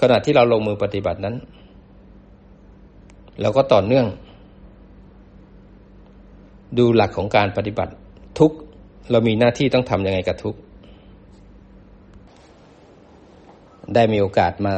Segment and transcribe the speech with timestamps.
[0.00, 1.36] ขณะที่เราลงมือปฏิบัตินั้น
[3.40, 4.06] เราก็ต่อเนื่อง
[6.78, 7.92] ดูหลักของการปฏิบัติ
[8.38, 8.52] ทุก
[9.10, 10.56] เรามีหน้าที่ต้องทำยังไงกับทุก
[13.94, 14.74] ได้มีโอกาสมา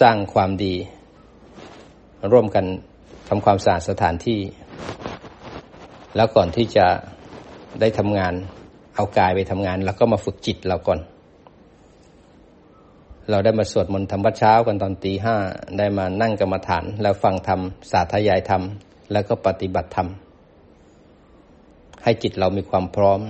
[0.00, 0.74] สร้างความดี
[2.32, 2.64] ร่วมกัน
[3.28, 4.40] ทำความสะอาดสถานที่
[6.16, 6.86] แล้วก่อนที่จะ
[7.80, 8.34] ได้ทำงาน
[8.96, 10.98] เอากายไปทำงาน แล้วก็มาฝึกจิตเราก่อน
[13.30, 15.36] เราได้มาสวดมนต์ทำวัดเช้ากันตอนตีห้า
[15.78, 18.62] ได้มานั่งกรรมฐาน แล้วฟังธรรม สาธยายธรรม
[19.12, 20.08] แล้วก็ปฏิบัติธรรม
[22.02, 23.20] ให้จิตเรามีความพร้อม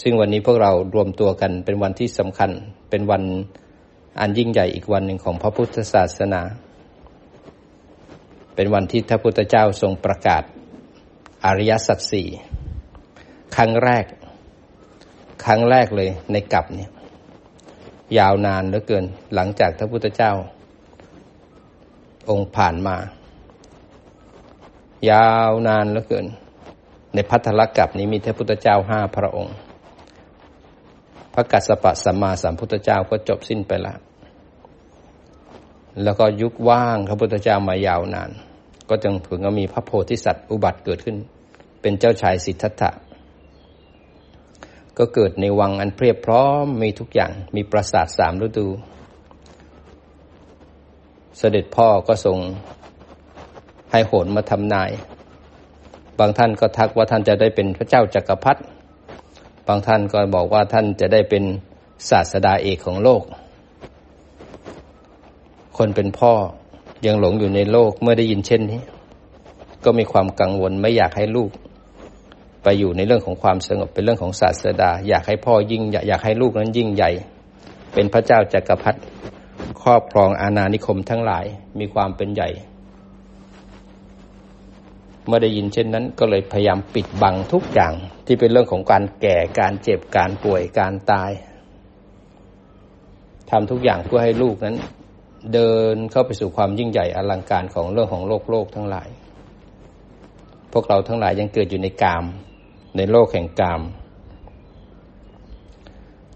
[0.00, 2.50] ซึ่งวันนี้พวกเรารวมตัวกันเป็นวันที่สำคัญ
[2.90, 3.22] เป็นวัน
[4.20, 6.42] อันยิ่งใหญ่อีกวันหนึ่งของพระพุทธศาสนา
[8.54, 10.42] เป็นวันที่พระพุทธเจ้าทรงประกาศ
[11.44, 12.28] อริยสัจสี่
[13.56, 14.04] ครั้งแรก
[15.44, 16.90] ครั้งแรกเลยในกลับเนี่ย
[18.18, 20.32] ยาวนานเหลือเกิน หลังจากพระพุทธเจ้า
[22.30, 22.96] องค์ผ่านมา
[25.10, 26.26] ยาวนานเหลือเกิน
[27.14, 29.54] ในพัทธลกับนี้มีพระพุทธเจ้าห้าพระองค์
[31.34, 33.98] พระกัสสปะสัมมาสัมพุทธเจ้าก็จบสิ้นไปแล้ว
[36.02, 38.30] แล้วก็ยุคว่างพระพุทธเจ้ามายาวนาน
[38.88, 41.16] ก็จึงถึงก็มีพระโพธิสัตว์อุบัติเกิดขึ้น
[41.80, 42.90] เป็นเจ้าชายสิทธัตถะ
[44.98, 48.66] ก็เกิดในวังอันเพียบพร้อมมีทุกอย่างมีปราสาทสามฤดู
[51.38, 52.38] เสด็จพ่อก็ทรง
[53.92, 54.90] ให้โหนมาทำนาย
[56.18, 58.60] บางท่านก็ทักว่าท่านจะได้เป็นพระเจ้าจักรพรรดิ
[59.66, 61.44] บางท่านก็บอกว่าท่านจะได้เป็น
[62.10, 63.22] ศาสดาเอกของโลก
[65.76, 66.32] คนเป็นพ่อ
[67.06, 68.80] ยังหลงอยู่ในโลกเมื่อได้ยินเช่นนี้
[69.84, 71.50] ก็มีความกังวลไม่อยากให้ลูก
[72.68, 77.10] ไปอยู่ในเรื่องของความสงบเป็นเรื่องของศาสดา อยากให้พ่อยิ่งอยากให้ลูกนั้นยิ่งใหญ่
[77.94, 79.00] เป็นพระเจ้าจักรพรรดิ
[79.82, 81.46] ครอบครองอาณานิคมทั้งหลาย
[81.78, 82.48] มีความเป็นใหญ่
[85.26, 87.94] เมื่อได้ยินเช่นนั้นก็เลยพยายามปิดบังทุกอย่าง
[88.26, 91.30] ที่เป็นเรื่องของการแก่การเจ็บการป่วยการตาย
[93.50, 94.76] ทำทุกอย่างเพื่อให้ลูกนั้น
[95.52, 99.08] เดินเข้าไปสู่ความยิ่งใหญ่อลังการของเรื่องของโลกโลกทั้งหลาย
[100.72, 102.24] พวกเราทั้งหลายยังเกิดอยู่ในกาม
[102.96, 103.82] ในโลกแห่งกาม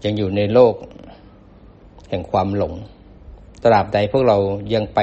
[0.03, 0.75] ยังอยู่ในโลก
[2.09, 2.73] แห่งความหลง
[3.63, 4.37] ตราบใดพวกเรา
[4.73, 4.99] ยังไป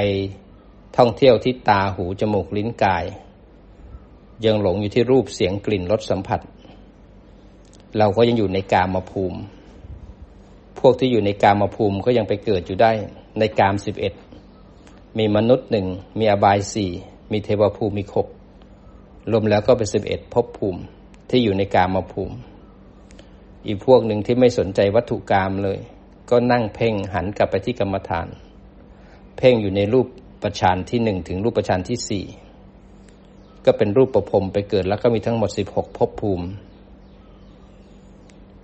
[0.96, 3.04] ท่องเที่ยวที่ตาหูจมูกลิ้นกาย
[4.44, 6.41] ยังหลงอยู่ที่รูปเสียงกลิ่นรสสัมผัส
[7.98, 9.38] เราก็ยังอยู่ในกามาภูมิ
[10.80, 12.92] พวกที่อยู่ในกามาภูมิก็ยังไปเกิดอยู่ได้
[13.38, 14.12] ในกามสิบเอ็ด
[15.19, 15.86] มีมนุษย์หนึ่ง
[16.19, 16.90] มีอบายสี่
[17.32, 18.28] มีเทวภูมิมีหก
[19.30, 20.82] รวมแล้วก็เป็นสิบเอ็ดภพภูมิ
[21.30, 22.36] ที่อยู่ในกามภูมิ
[23.66, 25.78] อีกพวกหนึ่งที่ไม่สนใจวัตถุกรรมเลย
[26.30, 28.28] ก็นั่งเพ่งหันกลับไปที่กรรมฐาน
[29.36, 30.06] เพ่งอยู่ในรูป
[30.42, 32.24] ประชานที่หนึ่งถึงรูปประชานที่สี่
[33.64, 36.46] ก็เป็นรูปประพรมไปเกิดแล้วก็มีทั้งหมดสิบหกภพภูมิ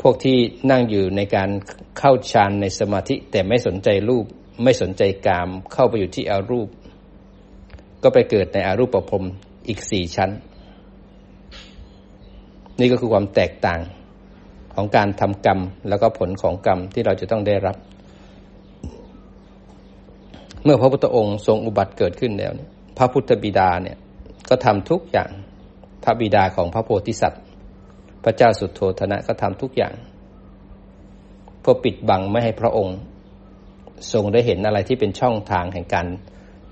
[0.00, 0.38] พวกที่
[0.70, 1.50] นั่งอยู่ในการ
[1.98, 4.26] เข้าฌานในสมาธิแต่ไม่สนใจรูป
[4.62, 6.68] ไม่สนใจกามเข้าไปอยู่ที่อารูป
[8.02, 9.24] ก็ไปเกิดในอารูปประพรม
[9.68, 10.30] อีกสี่ชั้น
[12.80, 13.80] นี่ก็คือความแตกต่าง
[14.74, 17.76] ของการทำกรรม แล้วก็ผลของกรรมที่เราจะต้องได้รับ
[20.64, 23.96] เมื่อพระพุทธองค์ทรงอุบัติเกิดขึ้นแล้วเนี่ยพระพุทธบิดาเนี่ย
[24.48, 25.30] ก็ทำทุกอย่าง
[26.04, 27.42] พระบิดาของพระโพธิสัตว์
[28.24, 29.94] พระเจ้าสุดโทธนะก็ทำทุกอย่าง
[31.60, 32.96] เพื่อปิดบังไม่ให้พระองค์
[34.12, 36.06] ทรงได้เห็นอะไรที่เป็นช่องทางแห่งการ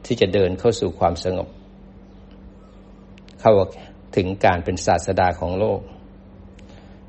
[0.06, 1.48] ที่จะเดินเข้าสู่ความสงบ
[3.40, 3.52] เข้า
[4.16, 5.80] ถึงการเป็นศาสดาของโลก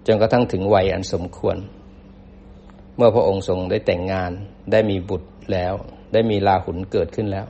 [0.07, 1.57] จนกระทั่งถึงวัยอันสมควร
[2.95, 4.31] เมื่อพระองค์ทรงได้แต่งงาน
[4.71, 5.73] ได้มีบุตรแล้ว
[6.13, 7.47] ได้มีลาหุนเกิดขึ้นแล้ว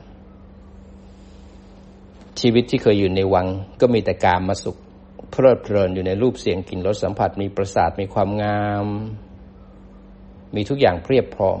[2.40, 3.46] ชีวิตที่เคยอยู่ในวัง
[3.80, 4.76] ก็มีแต่การมาสุข
[5.30, 8.86] เพลิดเพลินอยู่ในรูปเสียงกลิ่นรสสัมผัสมีประสาทมีความงาม
[10.54, 11.60] มีทุกอย่างเพียบพร้อม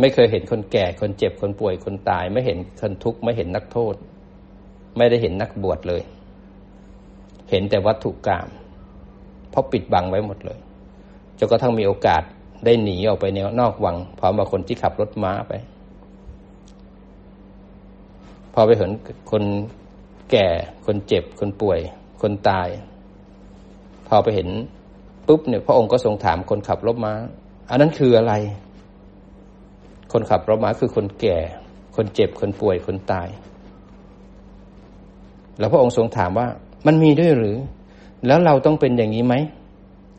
[0.00, 3.94] ไม่เคยเห็นคนแก่คนเจ็บคนป่วยคนตาย ไม่เห็นคนทุกข์ไม่เห็นนักโทษ
[4.96, 6.02] ไม่ได้เห็นนักบวชเลย
[7.50, 8.48] เห็นแต่วัตถุกรรม
[9.50, 10.58] เพราะปิดบังไว้หมดเลย
[11.38, 12.22] จนกระทั่งมีโอกาส
[12.64, 13.24] ได้หนีออกไป
[13.60, 15.52] นอกวังพร้อมกับคนที่ขับรถม้าไป
[18.54, 18.90] พอไปเห็น
[19.30, 19.42] คน
[20.30, 20.46] แก่
[20.86, 21.80] คนเจ็บคนป่วย
[22.22, 22.68] คนตาย
[24.08, 24.48] พอไปเห็น
[25.26, 27.12] ปุ๊บเนี่ยพระองค์ก็ทรงถามคนขับรถม้า
[27.70, 28.34] อันนั้นคืออะไร
[30.12, 31.38] คนขับรถม้าคือคนแก่
[31.96, 33.28] คนเจ็บคนป่วยคนตาย
[35.58, 36.46] แล้วพระองค์ทรงถามว่า
[36.86, 37.56] มันมีด้วยหรือ
[38.26, 39.34] แล้วเราต้องเป็นอย่างนี้ไหม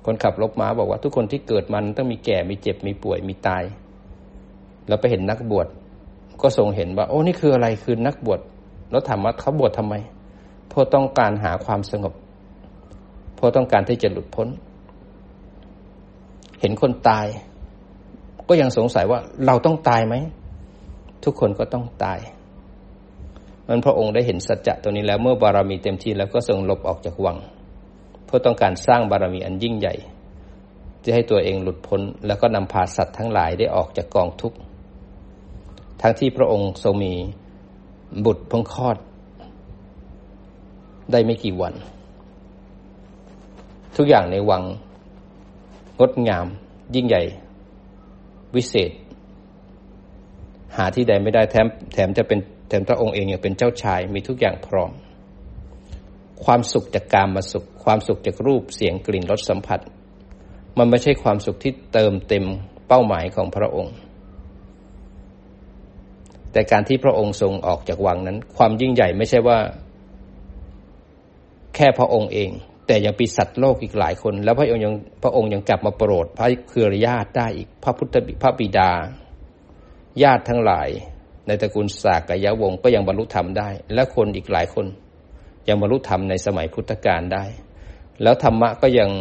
[0.05, 3.63] คนขับรถม้าบอกว่าทุกคนที่เกิดมันต้องมีแก่มีเจ็บมีป่วยมีตาย
[4.87, 5.67] เราไปเห็นนักบวช
[6.41, 8.39] ก็ทรงเห็นว่า โอ้นี่คืออะไรคือนักบวช
[8.91, 9.95] แล้วถามว่าเขาบวชทำไม
[10.69, 12.13] เพราะต้องการหาความสงบ
[13.35, 14.47] เพราะต้องการที่จะหลุดพ้น
[16.61, 17.25] เห็นคนตาย
[18.47, 20.15] ก็ยังสงสัยว่าเราต้องตายไหม
[21.23, 22.19] ทุกคนก็ต้องตาย
[23.67, 27.37] มันพระองค์ได้เห็นสัจจะตัวนี้แล้วเมื่อบารมีเต็มที่แล้วก็ทรงหลบออกจากวัง
[28.31, 29.95] พื่อต้องการสร้างบารมีอันยิ่งใหญ่
[31.03, 34.57] จะให้ตัวเองหลุดพ้น แล้วก็นำพาสัตว์ทั้งหลายได้ออกจากกองทุกข์
[36.01, 37.13] ทั้งที่พระองค์ทรงมี
[38.25, 38.97] บุตรเพิ่งคลอด
[41.11, 41.73] ได้ไม่กี่วัน
[43.95, 44.63] ทุกอย่างในวัง
[45.99, 46.45] งดงาม
[46.95, 47.23] ยิ่งใหญ่
[48.55, 48.91] วิเศษ
[50.77, 52.39] หาที่ใดไม่ได้แถมแถมจะเป็น
[52.69, 54.91] แถมพระองค์เองยังเป็นเจ้าชายมีทุกอย่างพร้อม
[56.43, 59.79] ความสุขจากการมาสุข ความสุขจากรูปเสียงกลิ่นรสสัมผัส
[60.77, 62.45] มันไม่ใช่ความสุขที่เติมเต็ม
[62.87, 63.95] เป้าหมายของพระองค์
[66.51, 69.59] แต่การที่พระองค์ทรงออกจากวังนั้น ความยิ่งใหญ่ไม่ใช่ว่า
[71.75, 72.49] แค่พระองค์เอง
[72.87, 74.93] แต่ยังปีสัตว์โลกอีกหลายคน แล้วพระองค์ยัง
[75.23, 78.91] พระองค์ยังกลับมาโปรดพระเครือญาติได้อีกพระพุทธพระบิดา
[80.23, 80.89] ญาติทั้งหลาย
[81.47, 84.85] ในตระกูลสากยะวงก็ยังบรรลุธรรมได้ และคนอีกหลายคน
[85.67, 87.45] ยังบรรลุธรรมในสมัยพุทธกาลได้
[88.23, 89.11] แล้วธรรมะก็ยัง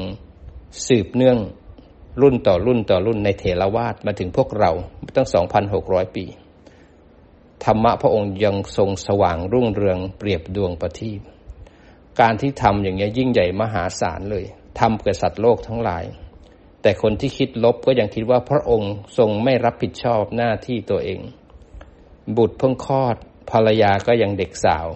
[0.86, 1.38] สืบเนื่อง
[2.22, 4.70] รุ่นต่อรุ่นต่อรุ่นในเถรวาทมาถึงพวกเรา
[5.16, 5.28] ตั้ง
[5.70, 6.24] 2,600 ปี
[7.64, 11.20] ธรรมะพระองค์ยังทรงสว่างรุ่งเรืองเปรียบดวงประทีป
[12.20, 14.44] การที่ทำอย่างนี้ยิ่งใหญ่มหาศาลเลย
[14.78, 16.04] ทำเกับสัตว์โลกทั้งหลาย
[16.82, 21.20] แต่คนที่คิดลบก็ยังคิดว่าพระองค์ทรงไม่รับผิดชอบหน้าที่ตัวเอง
[22.36, 23.16] บุตรเพิ่งคลอด
[23.50, 24.86] ภรรยาก็ยังเด็กสาว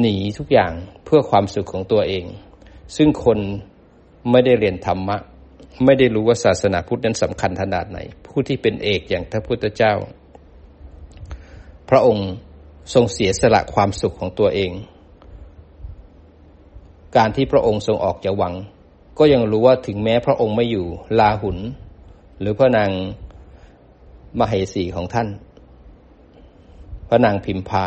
[0.00, 0.72] หนีทุกอย่าง
[1.04, 2.24] เพื่อความสุขของตัวเอง
[2.96, 3.38] ซึ่งคน
[4.30, 5.16] ไม่ได้เรียนธรรมะ
[5.84, 9.94] ไม่ได้รู้ว่าศาสนาพุทธนั้นสำคัญขนาดไหน ผู้ที่เป็นเอกอย่างพระพุทธเจ้า
[11.90, 12.28] พระองค์
[12.94, 14.72] ทรงเสียสละความสุขของตัวเอง
[17.16, 18.54] การที่พระองค์ทรงออกจากวัง
[19.18, 20.86] ก็ยังรู้ว่าถึงแม้พระองค์ไม่อยู่
[21.18, 21.58] ลาหุน
[22.40, 22.90] หรือพระนาง
[24.38, 25.28] มเหสีของท่าน
[27.08, 27.84] พระนางพิมพา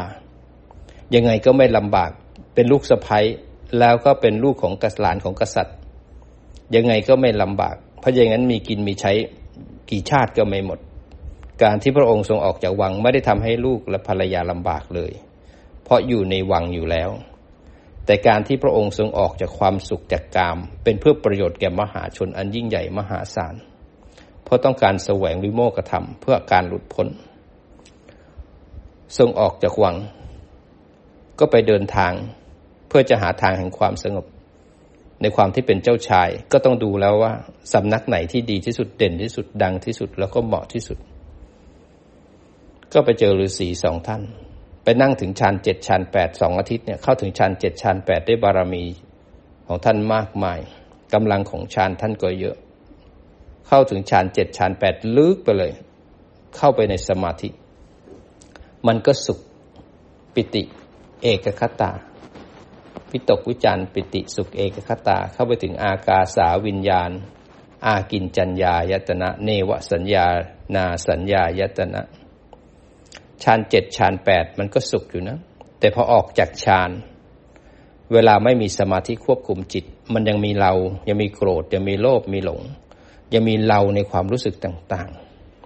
[1.15, 2.11] ยังไงก็ไม่ลำบาก
[2.53, 3.25] เป็นลูกสะพ้ย
[3.79, 5.75] แล้วก็เป็นลูกของกษัตริย์ของกษัตริย์
[6.75, 9.11] ยังไงก็ไม่ลำบาก เพราะอย่างนั้นมีกินมีใช้
[9.89, 10.79] กี่ชาติก็ไม่หมด
[11.63, 15.11] การที่พระองค์ทรงออกจากวังไม่ได้ทำให้ลูกและภรรยาลำบากเลย
[15.83, 17.09] เพราะอยู่ในวังอยู่แล้ว
[18.05, 23.55] แต่การที่พระองค์ทรงออกจากความสุขจากกาม เป็นเพื่อประโยชน์แก่มหาชนอันยิ่งใหญ่มหาศาล
[24.43, 27.07] เพราะต้องการแสวงวิโมกธรรมเพื่อการหลุดพ้น
[29.17, 29.95] ทรงออกจากวัง
[31.39, 32.13] ก็ไปเดินทาง
[32.91, 34.25] เพื่อจะหาทางแห่งความสงบ
[35.21, 37.33] ในความที่เป็นเจ้าชาย ก็ต้องดูแล้วว่า
[37.73, 40.97] สำนักไหนที่ดีที่สุดเด่นที่สุดดังที่สุดแล้วก็เหมาะที่สุด
[42.93, 44.21] ก็ไปเจอฤาษีสองท่าน
[44.83, 48.83] ไปนั่งถึงชานเจ็ดชานแปดสองอาทิตย์เนี่ยเข้าถึงชานเจ็ดชานแปดได้บารมี
[49.67, 50.59] ของท่านมากมาย
[51.13, 52.57] กำลังของชานท่านก็เยอะ
[53.67, 55.71] เข้าถึงชานเจ็ดชานแปดลึกไปเลย
[56.57, 57.49] เข้าไปในสมาธิ
[58.87, 59.39] มันก็สุข
[60.33, 60.63] ปิติ
[61.21, 61.91] เอกคตา
[63.11, 67.11] วิตกวิจารปิติสุขเอกคตาเข้าไปถึงอากาสาวิญญาณ
[67.85, 70.25] อากินจัญญายตนะ เนวสัญญา
[70.75, 72.01] นาสัญญายตนะ
[73.43, 75.37] ฌานเจ็ดฌานแปดมันก็สุขอยู่นะ
[75.79, 76.91] แต่พอออกจากฌาน
[78.13, 80.73] เวลาไม่มีสมาธิควบคุมจิต มันยังมีเรา
[81.07, 82.61] ยังมีโกรธ ยังมีโลภมีหลง
[83.33, 85.09] ยังมีเราในความรู้สึกต่าง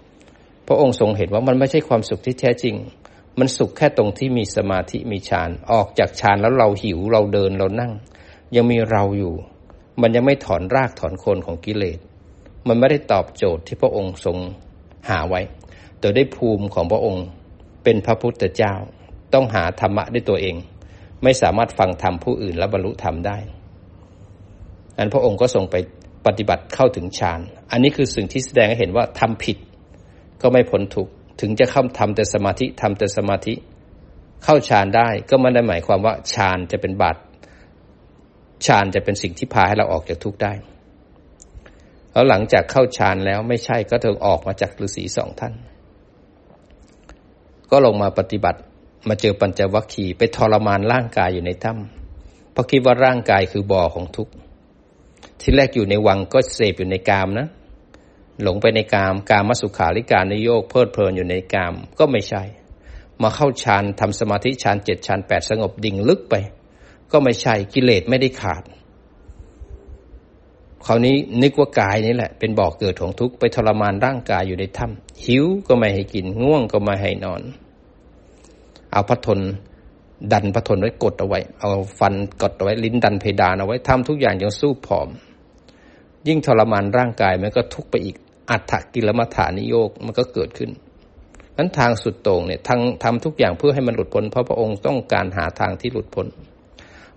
[0.05, 2.75] ๆ พระองค์ทรงเห็นว่ามันไม่ใช่ความสุขที่แท้จริง
[3.39, 7.91] มันสุขแค่ตรงที่มีสมาธิมีฌานออกจากฌานแล้วเราหิวเราเดินเรานั่ง
[8.55, 9.33] ยังมีเราอยู่
[10.01, 11.99] มันยังไม่ถอนรากถอนโคนของกิเลส
[12.67, 14.37] มันไม่ได้ตอบโจทย์ที่พระองค์ทรง
[15.09, 15.41] หาไว้
[15.99, 17.25] แต่ได้ภูมิของพระองค์
[17.83, 18.73] เป็นพระพุทธเจ้า
[19.33, 20.55] ต้องหาธรรมะด้วยตัวเอง
[21.23, 23.37] ไม่สามารถฟังธรรมผู้อื่นและบรรลุธรรมได้
[24.97, 25.75] อันพระองค์ก็ทรงไป
[26.25, 27.39] ปฏิบัติเข้าถึงฌาน
[27.71, 29.57] อันนี้คือสิ่งที่แสดงให้เห็นว่าทำผิด
[30.41, 33.53] ก็ไม่พ้นทุกข์ ถึงจะเข้าทำแต่สมาธิทำแต่สมาธิ
[34.43, 37.17] เข้าฌานได้ก็ไม่ได้หมายความว่าฌานจะเป็นบาต
[38.65, 40.53] ฌานจะเป็นสิ่งที่พาให้เราออกจากทุกข์ได้
[42.11, 45.53] แล้วหลังจากเข้าฌานแล้วไม่ใช่ก็ถึงออกมาจากฤาษีสองท่าน
[47.71, 48.59] ก็ลงมาปฏิบัติ
[49.09, 54.33] มาเจอปัญจวัคคีย์ไปทรมานร่างกายอยู่ในถ้ำเพราะคิดว่าร่างกายคือบ่อของทุกข์
[55.41, 57.47] ที่แรกอยู่ในวังก็เสพอยู่ในกามนะ
[58.41, 62.43] หลงไปในกาม กามสุขาริการนโยกเพลิดเพลินอยู่ในกามก็ไม่ใช่
[63.21, 66.35] มาเข้าฌานทำสมาธิฌานเจ็ดฌานแปดสงบดิ่งลึกไป
[67.11, 68.63] ก็ไม่ใช่กิเลสไม่ได้ขาด
[70.85, 77.41] คราวนี้นึกว่ากายนี่แหละ เป็นบ่อกเกิดของทุกข์ไปทรมานร่างกายอยู่ในถ้ำหิวก็ไม่ให้กินง่วงก็ไม่ให้นอน
[78.91, 79.39] เอาพระทน
[80.31, 85.09] ดันพระทนไว้กดเอาไว้ เอาฟันกดเอาไว้ลิ้นดันเพดานเอาไว้ทำทุกอย่างยังสู้ผอม
[86.27, 88.15] ยิ่งทรมานร่างกายมันก็ทุกข์ไปอีก
[88.49, 90.71] อัตถกิลมัฐานิโยกมันก็เกิดขึ้น
[91.57, 96.27] นั้นทางสุดโต่งเนี่ยทางทำทุกอย่างเพื่อให้มันหลุดพ้นเพราะพระองค์ต้องการหาทางที่หลุดพ้น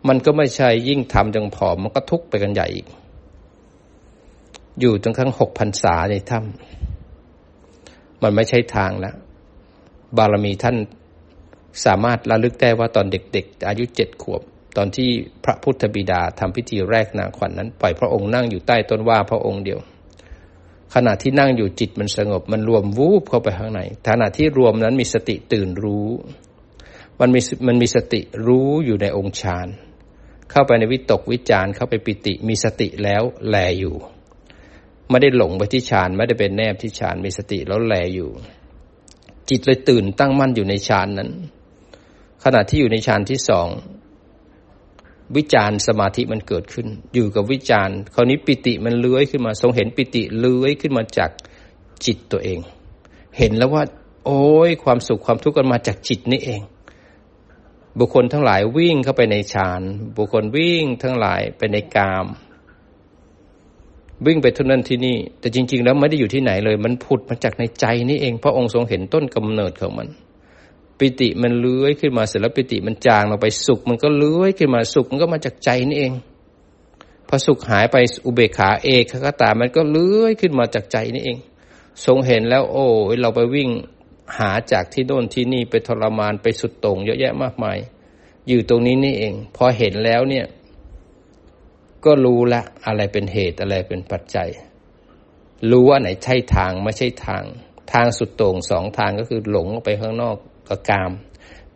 [0.08, 2.86] มันก็ไม่ใช่ยิ่งทำจงผอมมันก็ทุกข์ไปกันใหญ่อีก
[4.80, 9.16] อยู่จนครั้งหกพันษาในถ้ำมันไม่ใช่ทางแล้ว
[10.16, 10.76] บารมีท่าน
[11.84, 14.42] สามารถระลึกได้ว่าตอนเด็กๆ อายุเจ็ดขวบ
[14.76, 15.10] ตอนที่
[15.44, 19.78] พระพุทธบิดาทำพิธีแรกนาขวัญนนั้น ปล่อยพระองค์นั่งอยู่ใต้ต้นว่าพระองค์เดียว
[20.94, 26.08] ขณะที่นั่งอยู่จิตมันสงบ มันรวมวูบเข้าไปข้างในขณะที่รวมนั้นมีสติตื่นรู้
[27.20, 29.68] มันมีมันมีสติรู้อยู่ในองค์ฌาน
[30.50, 33.96] เข้าไปในวิตกวิจารเข้าไปปิติ มีสติแล้วแลอยู่
[35.10, 38.30] ไม่ได้หลงไปที่ฌานไม่ได้เป็นแนบที่ฌานมีสติแล้วแลอยู่
[39.48, 41.30] จิตเลยตื่นตั้งมั่นอยู่ในฌานนั้น
[42.44, 43.68] ขณะที่อยู่ในฌานที่สอง
[45.36, 51.30] วิจารสมาธิมันเกิดขึ้น อยู่กับวิจารคราวนี้ปิติมันเลื้อยขึ้นมา ทรงเห็นปิติเลื้อยขึ้นมาจาก
[52.04, 52.58] จิตตัวเอง
[53.38, 53.82] เห็นแล้วว่า
[54.26, 56.60] โอ้ยความสุขความทุกข์กันมาจากจิตนี่เอง
[57.98, 59.82] บุคคลทั้งหลายวิ่งเข้าไปในฌาน
[60.16, 62.26] บุคคลวิ่งทั้งหลายไปในกาม
[64.26, 70.08] วิ่งไปทุนั้นที่นี่ แต่จริง ๆ แล้วไม่ได้อยู่ที่ไหนเลย มันผุดมาจากในใจนี่เอง พระองค์ทรงเห็นต้นกำเนิดของมัน
[70.98, 76.12] ปิติมันเลื้อยขึ้นมาเสร็จแล้วปิติมันจางลงไปสุข มันก็เลื้อยขึ้นมาสุขมันก็มาจากใจนี่เอง
[77.28, 81.38] พอสุขหายไปอุเบกขาเอกขตามันก็เลื้อยขึ้นมาจากใจนี่เอง
[82.04, 82.86] ทรงเห็นแล้ว โอ้
[83.20, 83.70] เราไปวิ่ง
[84.38, 87.78] หาจากที่โน่นที่นี่ไปทรมานไปสุดตรงเยอะแยะมากมาย
[88.48, 90.46] อยู่ตรงนี้นี่เอง พอเห็นแล้วเนี่ย
[92.04, 94.48] ก็รู้ละอะไรเป็นเหตุอะไรเป็นปัจจัย
[95.70, 97.44] รู้ว่าไหนใช่ทางไม่ใช่ทาง
[97.92, 100.36] ทางสุดต่งสองทางก็คือหลงออกไปข้างนอก
[100.68, 101.10] กับกาม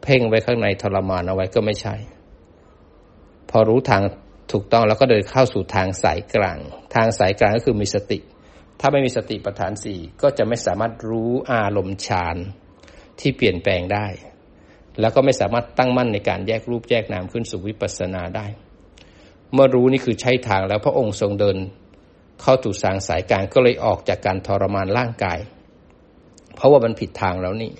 [0.03, 1.95] เพ่งไว้ข้างในทรมานเอาไว้ก็ไม่ใช่
[3.51, 4.03] พอรู้ทาง
[4.53, 6.59] ถูกต้องแล้วก็เดินเข้าสู่ทางสายกลาง
[6.95, 8.19] ทางสายกลางก็คือมีสติ
[8.81, 12.37] ถ้าไม่มีสติปัฏฐานสี่ก็จะไม่สามารถรู้อารมณ์ฌาน
[13.21, 14.07] ที่เปลี่ยนแปลงได้
[15.01, 18.47] แล้วก็ไม่สามารถตั้งมั่นในการแยกรูปแยกนามขึ้นสู่วิปัสสนาได้
[19.53, 21.57] เมื่อรู้นี่คือใช้ทางแล้วพระองค์ทรงเดิน
[22.43, 25.39] เข้าสู่ทางสายกลางก็เลยออกจากการทรมานร่างกาย
[26.55, 27.73] เพราะว่ามันผิดทางแล้วนี่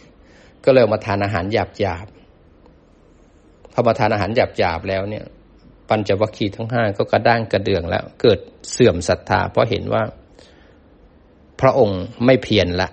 [0.65, 2.07] ก็เลยมาทานอาหารหยาบหยาบ
[3.73, 5.25] พอมาทานอาหารหยาบหยาบแล้วเนี่ย
[5.89, 8.39] ปัญจวัคคีย์ทั้งห้าก็กระด้างกระเดืองแล้ว เกิด
[8.73, 10.03] เสื่อมศรัทธา เพราะเห็นว่า
[11.61, 12.89] พระองค์ไม่เพียรละ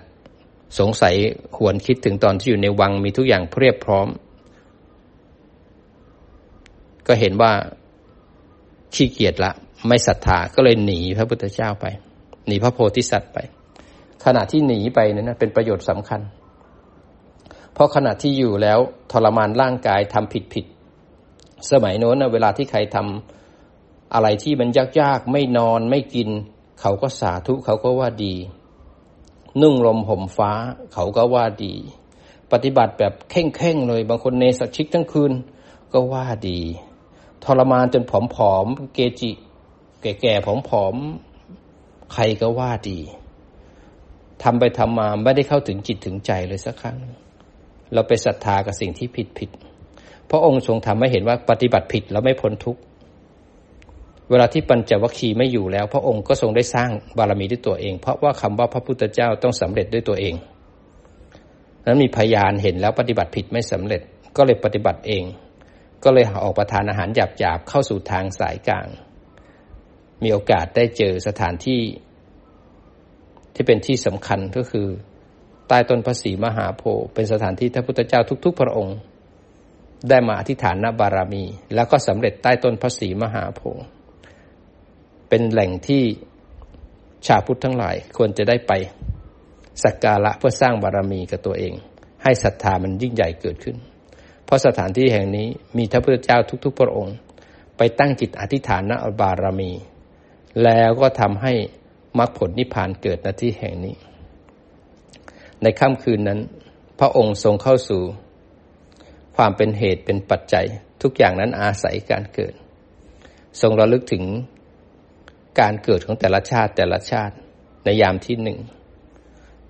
[0.78, 1.14] สงสัย
[1.56, 4.08] หวนคิดถึงตอนที่อยู่ในวังมีทุกอย่างเรียบพร้อม
[7.06, 7.52] ก็เห็นว่า
[8.94, 9.52] ขี้เกียจละ
[9.88, 11.86] ไม่ศรัทธาก็เลยหนีพระพุทธเจ้าไป
[12.46, 13.38] หนีพระโพธิสัตว์ไป
[14.24, 16.20] ขณะที่หนีไปนั้นเป็นประโยชน์สำคัญ
[17.72, 18.78] เพราะขณะที่อยู่แล้ว
[19.12, 20.66] ทรมานร่างกายทำผิดผิด
[21.70, 24.68] สมัยโน้นนะเวลาที่ใครทำอะไรที่มัน
[25.00, 26.28] ยากๆ ไม่นอนไม่กิน
[26.80, 28.34] เขาก็สาธุเขาก็ว่าดี
[29.60, 30.52] นุ่งลมห่มฟ้า
[30.94, 31.74] เขาก็ว่าดี
[32.52, 35.32] ปฏิบัติแบบเข่งๆเลย บางคนเนสชิกทั้งคืน
[35.92, 36.60] ก็ว่าดี
[37.44, 38.12] ทรมานจนผ
[38.52, 39.30] อมๆเกจิ
[40.02, 43.00] แก่ๆผอมๆใครก็ว่าดี
[44.42, 46.98] ทำไปทำมาไม่ได้เข้าถึงจิตถึงใจเลยสักครั้ง
[47.94, 49.50] เราไปศรัทธากับสิ่งที่ผิดผิด
[50.30, 52.80] พระองค์ทรงทำให้เห็นว่าปฏิบัติผิดแล้วไม่พ้นทุกข์
[54.30, 60.34] เวลาที่ปัญจวัคคีย์ไม่อยู่แล้ว พระองค์ก็ทรงได้สร้างบารมีด้วยตัวเอง เพราะว่าคำว่าพระพุทธเจ้าต้องสำเร็จด้วยตัวเอง
[61.86, 64.02] นั้นมีพยานเห็นแล้วปฏิบัติผิดไม่สำเร็จ
[64.36, 65.24] ก็เลยปฏิบัติเอง
[66.04, 68.86] ก็เลยออกประทานอาหารหยาบๆเข้าสู่ทางสายกลาง
[70.22, 71.80] มีโอกาสได้เจอสถานที่
[73.54, 74.86] ที่เป็นที่สำคัญก็คือ
[75.70, 78.96] ใต้ต้นพระศรีมหาโพธิ์เป็นสถานที่พระพุทธเจ้าทุก ๆ พระองค์
[80.08, 83.84] ได้มาอธิษฐานนบารมี แล้วก็สำเร็จใต้ต้นพระศรีมหาโพธิ์
[85.28, 86.02] เป็นแหล่งที่
[87.26, 88.72] ชาวพุทธทั้งหลายควรจะได้ไป
[89.84, 91.72] สักการะเพื่อสร้างบารมีกับตัวเอง
[92.22, 93.76] ให้ศรัทธามันยิ่งใหญ่เกิดขึ้น
[94.44, 97.16] เพราะสถานที่แห่งนี้มีพระพุทธเจ้าทุก ๆ พระองค์
[97.76, 99.70] ไปตั้งจิตอธิษฐานนบารมี
[100.64, 101.52] แล้วก็ทำให้
[102.18, 103.96] มรรคผลนิพพานเกิดณที่แห่งนี้
[105.62, 106.40] ในค่ำคืนนั้น
[107.00, 108.02] พระองค์ทรงเข้าสู่
[109.36, 110.66] ความเป็นเหตุเป็นปัจจัย
[111.02, 112.54] ทุกอย่างนั้นอาศัยการเกิด
[113.60, 114.24] ทรงระลึกถึง
[115.60, 117.34] การเกิดของแต่ละชาติแต่ละชาติ
[117.84, 118.58] ในยามที่หนึ่ง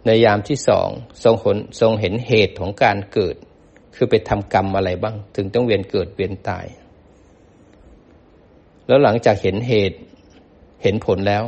[0.06, 0.88] ในยามที่สอง
[1.24, 3.36] ทรงหนทรงเห็นเหตุของการเกิด
[3.96, 6.66] คือไปทำกรรมอะไรบ้าง ถึงต้องเวียนเกิดเวียนตาย
[8.86, 9.98] แล้วหลังจากเห็นเหตุ
[10.82, 11.44] เห็นผลแล้ว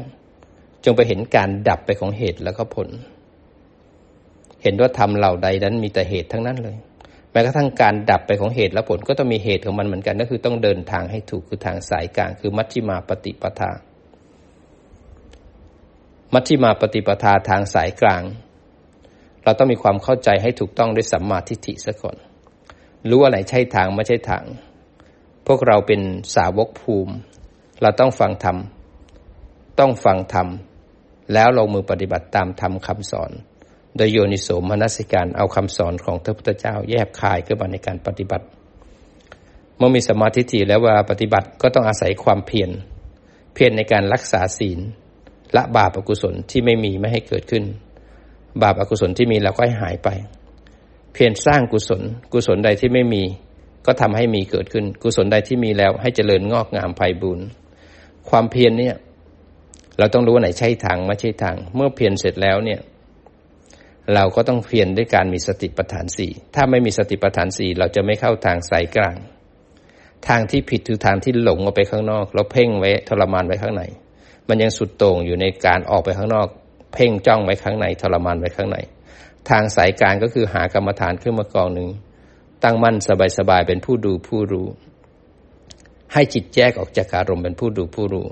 [0.84, 2.88] จงไปเห็นการดับไปของเหตุแล้วก็ผล
[4.62, 6.76] เห็นว่าทำเหล่าใดนั้นมีแต่เหตุทั้งนั้นเลย
[7.30, 13.70] แม้กระทั่งการดับไปของเหตุและผลก็ต้องมีเหตุของมันเหมือนกัน ก็คือต้องเดินทางให้ถูกคือทางสายกลางคือมัชฌิมาปฏิปทา
[16.34, 18.22] มัชฌิมาปฏิปทาทางสายกลาง
[19.44, 22.16] เราต้องมีความเข้าใจให้ถูกต้องด้วยสัมมาทิฏฐิซะก่อน
[23.08, 24.44] รู้ว่าไหนใช่ทางไม่ใช่ทาง
[25.46, 26.00] พวกเราเป็น
[26.34, 27.14] สาวกภูมิ
[27.82, 28.56] เราต้องฟังธรรม
[29.78, 30.48] ต้องฟังธรรม
[31.32, 33.30] แล้วลงมือปฏิบัติตามธรรมคำสอน
[33.96, 38.46] โดยโยนิโสมนสิการเอาคำสอนของพระพุทธเจ้าแยบคายขึ้นมาในการปฏิบัติ
[39.76, 42.70] เมื่อมีสมาธิถี่แล้ววลาปฏิบัติก็ต้องอาศัยความเพียร
[43.54, 44.78] เพียรในการรักษาศีล
[45.56, 47.64] ละบาปอกุศลที่ไม่มีไม่ให้เกิดขึ้น
[48.62, 50.08] บาปอกุศลที่มีแล้วก็ให้หายไป
[51.12, 53.22] เพียรสร้างกุศล กุศลใดที่ไม่มี
[53.86, 57.46] ก็ทำให้มีเกิดขึ้น กุศลใดที่มีแล้วให้เจริญงอกงามไพบูรณ์
[58.28, 58.94] ความเพียรเนี่ย
[59.98, 62.80] เราต้องรู้ว่าไหนใช่ทางไม่ใช่ทาง เมื่อเพียรเสร็จแล้วเนี่ย
[64.14, 69.16] เราก็ต้องเพียรด้วยการมีสติปัฏฐานสี่ถ้าไม่มีสติปัฏฐานสี่เราจะไม่เข้าทางสายกลาง
[70.28, 73.82] ทางที่ผิดคือทางที่หลงออกไปข้างนอก แล้วเพ่งไว้ทรมานไว้ข้างใน
[74.48, 76.48] มันยังสุดโต่งอยู่ในการออกไปข้างนอก
[76.94, 78.78] เพ่งจ้องไว้ข้างในทรมานไว้ข้างใน
[79.50, 81.88] ทางสายกลางก็คือหากรรมฐานขึ้นมากองหนึ่ง
[82.62, 82.96] ตั้งมั่น
[83.38, 84.66] สบายๆเป็นผู้ดูผู้รู้
[86.12, 88.26] ให้จิตแยกออกจากอารมณ์เป็นผู้ดูผู้รู้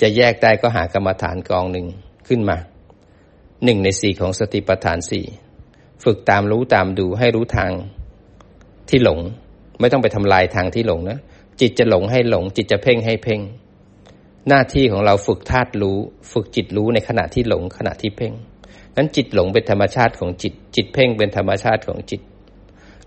[0.00, 1.86] จะแยกได้ก็หากรรมฐานกองหนึ่ง
[2.28, 2.56] ขึ้นมา
[3.64, 5.24] หนึ่งในสี่ของสติปัฏฐานสี่
[6.04, 7.72] ฝึกตามรู้ตามดูให้รู้ทาง
[8.88, 9.18] ที่หลง
[9.80, 11.18] ไม่ต้องไปทำลายทางที่หลงนะ
[11.60, 13.40] จิตจะหลงให้หลง จิตจะเพ่งให้เพ่ง
[14.48, 15.98] หน้าที่ของเราฝึกธาตุรู้
[16.32, 18.32] ฝึกจิตรู้ในขณะที่หลง ขณะที่เพ่ง
[18.96, 22.20] นั้นจิตหลงเป็นธรรมชาติของจิต จิตเพ่งเป็นธรรมชาติของจิต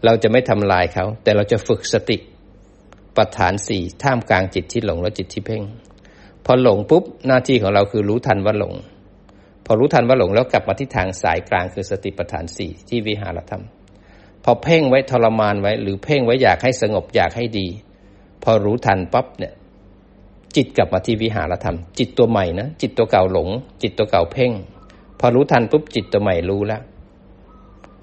[0.05, 2.17] เราจะไม่ทำลายเขา แต่เราจะฝึกสติ
[3.15, 5.63] ปัฏฐานสี่ท่ามกลางจิตที่หลงและจิตที่เพ่ง
[6.45, 8.73] พอหลงปุ๊บหน้าที่ของเราคือรู้ทันว่าหลง
[9.65, 13.63] พอรู้ทันว่าหลงแล้วกลับมาที่ทางสายกลางคือสติปัฏฐานสี่ที่วิหารธรรม
[14.43, 17.67] พอเพ่งไว้ทรมานไว้ หรือเพ่งไว้อยากให้สงบอยากให้ดี
[18.43, 19.53] พอรู้ทันปั๊บเนี่ย
[20.55, 23.49] จิตกลับมาที่วิหารธรรม จิตตัวใหม่นะจิตตัวเก่าหลง
[23.81, 24.51] จิตตัวเก่าเพ่ง
[25.19, 26.81] พอรู้ทันปุ๊บจิตตัวใหม่รู้แล้ว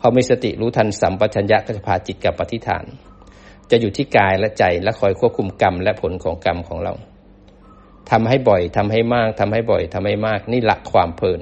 [0.01, 2.85] พอมีสติรู้ทันสัมปชัญญะก็จะพาจิตกลับมาที่ฐาน
[3.70, 6.92] จะอยู่ที่กายและใจและคอยควบคุมกรรมและผลของกรรมของเรา
[8.11, 11.40] ทำให้บ่อยทำให้มากทำให้บ่อยทำให้มาก นี่หลักความเพลิน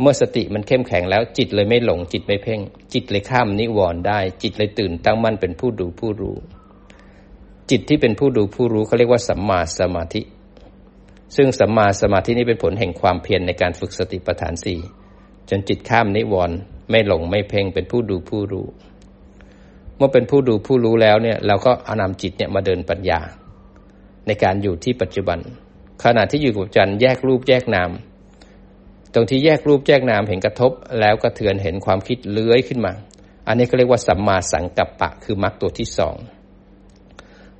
[0.00, 2.60] เมื่อสติมันเข้มแข็งแล้ว จิตเลยไม่หลง จิตไม่เพ่ง
[2.92, 6.36] จิตเลยข้ามนิวรณ์ได้ จิตเลยตื่นตั้งมั่นเป็นผู้ดูผู้รู้
[7.70, 10.22] จิตที่เป็นผู้ดูผู้รู้เขาเรียกว่าสัมมาสมาธิ
[11.36, 14.78] ซึ่งสัมมาสมาธินี้เป็นผลแห่งความเพียรในการฝึกสติปัฏฐานสี่
[15.48, 16.56] จนจิตข้ามนิวรณ์
[16.90, 18.66] ไม่หลงไม่เพ่งเป็นผู้ดูผู้รู้
[19.96, 23.20] เมื่อเป็นผู้ดูผู้รู้แล้วเนี่ย เราก็เอานำจิตเนี่ยมาเดินปัญญา
[24.28, 25.38] ในการอยู่ที่ปัจจุบัน
[26.04, 27.90] ขณะที่อยู่กับจันแยกรูปแยกนาม
[29.14, 32.92] ตรงที่แยกรูปแยกนามเห็นกระทบ แล้วกระเทือนเห็นความคิดเลื้อยขึ้นมา
[33.46, 36.16] อันนี้ก็เรียกว่าสัมมาสังกัปปะ คือมรรคตัวที่สอง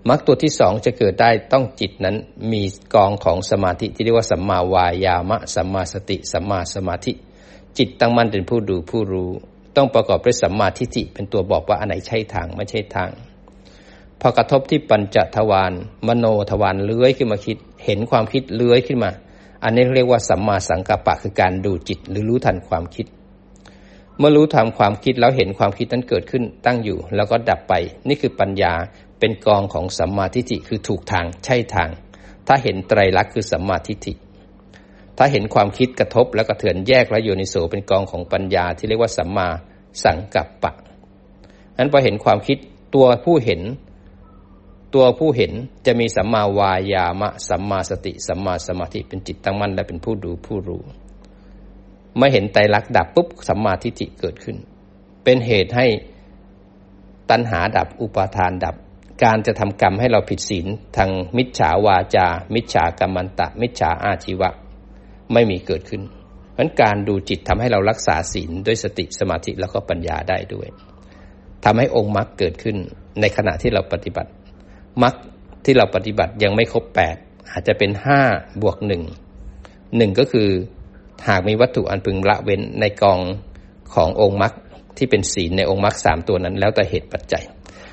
[0.09, 2.17] มรรคตัวที่สองจะเกิดได้ต้องจิตนั้น
[2.53, 2.63] มี
[2.95, 7.13] กองของสมาธิที่เรียกว่าสัมมาวายามะสัมมาสติสัมมาสมาธิ
[7.79, 9.31] จิตตั้งมั่นเป็นผู้ดูผู้รู้
[9.77, 13.11] ต้องประกอบด้วยสัมมาทิฏฐิเป็นตัวบอกว่าอันไหนใช่ทางไม่ใช่ทาง
[14.21, 15.73] พอกระทบที่ปัญจทวาร
[16.07, 19.11] มโนทวารเลื้อยขึ้นมาคิด เห็นความคิดเลื้อยขึ้นมา
[19.65, 23.07] อันนี้เรียกว่าสัมมาสังกัปปะคือการดูจิตหรือรู้ทันความคิด
[24.19, 27.75] เมื่อรู้ทันความคิดแล้วเห็นความคิดนั้นเกิดขึ้นตั้งอยู่ แล้วก็ดับไป
[28.09, 28.73] นี่คือปัญญา
[29.21, 31.91] เป็นกองของสัมมาทิฏฐิคือถูกทางใช่ทาง
[32.47, 34.13] ถ้าเห็นไตรลักษณ์คือสัมมาทิฏฐิ
[35.19, 39.49] ถ้าเห็นความคิดกระทบแล้วก็เถือนแยกและโยนิโสเป็นกองของปัญญาที่เรียกว่าสัมมา
[40.05, 40.73] สังกัปปะ
[41.79, 42.59] นั้นพอเห็นความคิด
[42.95, 43.61] ตัวผู้เห็น
[44.95, 45.53] ตัวผู้เห็น
[45.87, 50.83] จะมีสัมมาวายามะ สัมมาสติ สัมมาสมาธิเป็นจิตตั้งมั่นและเป็นผู้ดูผู้รู้
[52.17, 54.57] เมื่อเห็นไตรลักษณ์ดับปุ๊บสัมมาทิฏฐิเกิดขึ้น
[55.25, 55.87] เป็นเหตุให้
[57.31, 58.77] ตัณหาดับอุปาทานดับ
[59.25, 64.51] การจะทำกรรมให้เราผิดศีลทางมิจฉาวาจา มิจฉากรรมันตะ มิจฉาอาชีวะ
[65.33, 66.03] ไม่มีเกิดขึ้น
[66.55, 70.69] เพราะการดูจิตทำให้เรารักษาศีลด้วยสติสมาธิแล้วก็ปัญญาได้ด้วย
[71.65, 72.77] ทำให้องค์มรรคเกิดขึ้น
[73.21, 74.31] ในขณะที่เราปฏิบัติ
[75.03, 75.15] มรรค
[75.65, 77.17] ที่เราปฏิบัติยังไม่ครบแปด
[77.51, 78.21] อาจจะเป็นห้า
[78.63, 79.03] บวกหนึ่ง
[79.97, 80.49] หนึ่งก็คือ
[81.29, 83.21] หากมีวัตถุอันพึงละเว้นในกอง
[83.95, 84.53] ขององค์มรรค
[84.97, 87.45] ที่เป็นศีลในองค์มรรคสามตัวนั้น แล้วแต่เหตุปัจจัย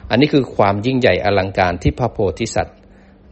[0.10, 2.78] อันนี้คือความยิ่งใหญ่อลังการที่พระโพธิสัตว์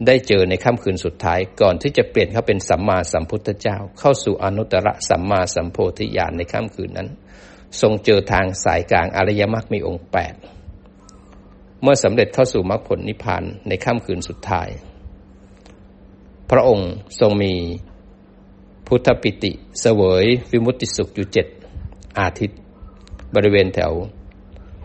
[0.06, 7.08] ได้เจอในค่ำคืนสุดท้ายก่อนที่จะเปลี่ยนเขาเป็นสัมมาสัมพุทธเจ้า เข้าสู่อนุตตรสัมมาสัมโพธิญาณในค่ำคืนนั้น
[7.80, 10.34] ทรงเจอทางสายกลางอริยมรรคมีองค์แปด
[11.84, 14.68] เมื่อสำเร็จเข้าสู่มรรคผลนิพพานในค่ำคืนสุดท้าย
[16.50, 17.54] พระองค์ทรงมี
[18.86, 21.46] พุทธปิติเสวยวิมุตติสุขอยู่เจ็ด
[22.18, 22.58] อาทิตย์
[23.34, 23.92] บริเวณแถว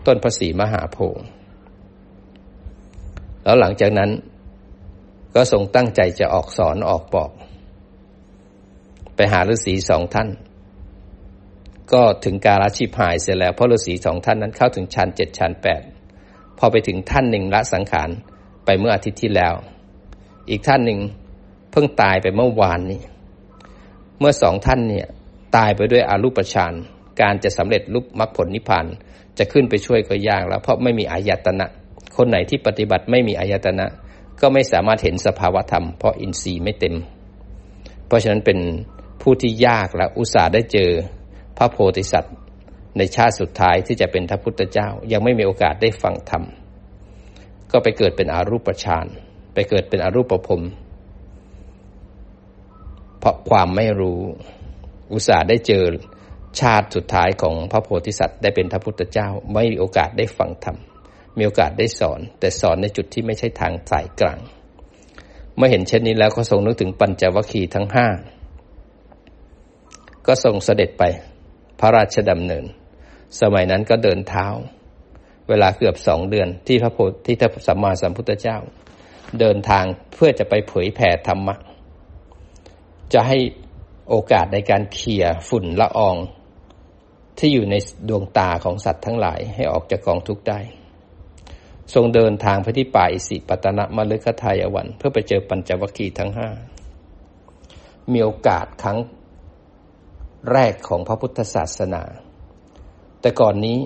[0.06, 1.22] ต้นพระศรีมหาโพธิ์
[3.42, 4.10] แล้วหลังจากนั้น
[5.34, 7.30] ก็ทรงตั้งใจจะออกสอนออกบอก
[9.14, 10.28] ไปหาฤาษีสองท่าน
[11.92, 15.82] ก็ถึงการอาชีพหายเสร็จแล้ว เพราะฤาษีสองท่านนั้นเข้าถึงชั้นเจ็ดชั้นแปด
[16.62, 18.08] พอไปถึงท่านหนึ่งละสังขาร
[18.64, 19.54] ไปเมื่ออาทิตย์ที่แล้ว
[20.50, 20.98] อีกท่านหนึ่ง
[21.72, 23.00] เพิ่งตายไปเมื่อวานนี้
[24.18, 25.06] เมื่อสองท่านเนี่ย
[25.56, 26.72] ตายไปด้วยอารูปฌาน
[27.20, 28.86] การจะสำเร็จรูปมรรคผลนิพพาน
[29.38, 31.66] จะขึ้นไปช่วยก็ยากแล้ว เพราะไม่มีอายตนะ
[32.16, 33.86] คนไหนที่ปฏิบัติไม่มีอายตนะ
[34.40, 36.94] ก็ไม่สามารถเห็นสภาวธรรม เพราะอินทรีย์ไม่เต็ม
[38.06, 38.58] เพราะฉะนั้นเป็น
[39.22, 40.90] ผู้ที่ยากและอุตส่าห์ได้เจอ
[41.56, 42.34] พระโพธิสัตว์
[42.98, 46.44] ในชาติสุดท้ายที่จะเป็นพระพุทธเจ้า ยังไม่มีโอกาสได้ฟังธรรม
[47.72, 49.06] ก็ไปเกิดเป็นอารูปฌาน
[49.54, 50.62] ไปเกิดเป็นอรูปภพ
[53.18, 54.20] เพราะความไม่รู้
[55.12, 55.84] อุตส่าห์ได้เจอ
[56.60, 60.76] ชาติสุดท้ายของพระโพธิสัตว์ได้เป็นพระพุทธเจ้า ไม่มีโอกาสได้ฟังธรรม
[61.36, 64.38] มีโอกาสได้สอน แต่สอนในจุดที่ไม่ใช่ทางสายกลาง
[65.56, 68.06] เมื่อเห็นเช่นนี้แล้วก็ทรงนึกถึงปัญจวัคคีย์ทั้งห้า
[70.26, 71.02] ก็ทรงเสด็จไป
[71.80, 72.64] พระราชดำเนิน
[73.40, 74.46] สมัยนั้นก็เดินเท้า
[75.48, 78.58] เวลาเกือบสองเดือนที่พระโพธิที่พระสัมมาสัมพุทธเจ้า
[79.40, 81.56] เดินทางเพื่อจะไปเผยแผ่ธรรมะ
[83.12, 83.38] จะให้
[84.08, 86.16] โอกาสในการเคลียฝุ่นละออง
[87.38, 87.74] ที่อยู่ใน
[88.08, 90.60] ดวงตาของสัตว์ทั้งหลายให้ออกจากกองทุกข์ได้
[91.94, 96.48] ทรงเดินทางไปที่ป่าอิสิปตนะมฤคทายวัน เพื่อไปเจอปัญจวัคคีย์ทั้งห้า
[98.12, 98.98] มีโอกาสครั้ง
[100.52, 102.02] แรกของพระพุทธศาสนา
[103.20, 103.78] แต่ก่อนนี้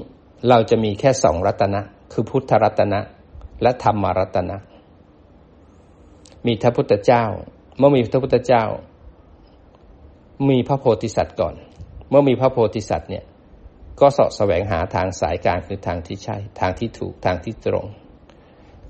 [0.49, 1.81] เราจะมีแค่สองรัตนะ
[2.13, 3.01] คือพุทธรัตนะ
[3.63, 4.57] และธรรมรัตนะ
[6.47, 7.25] มีพระพุทธเจ้า
[7.79, 8.65] เมื่อมีพระพุทธเจ้า
[10.49, 11.55] มีพระโพธิสัตว์ก่อน
[12.09, 13.25] เมื่อมีพระโพธิสัตว์เนี่ย
[14.01, 17.87] ก็สาะแสวงหาทางสายกลางคือทางที่ใช่ ทางที่ถูกทางที่ตรง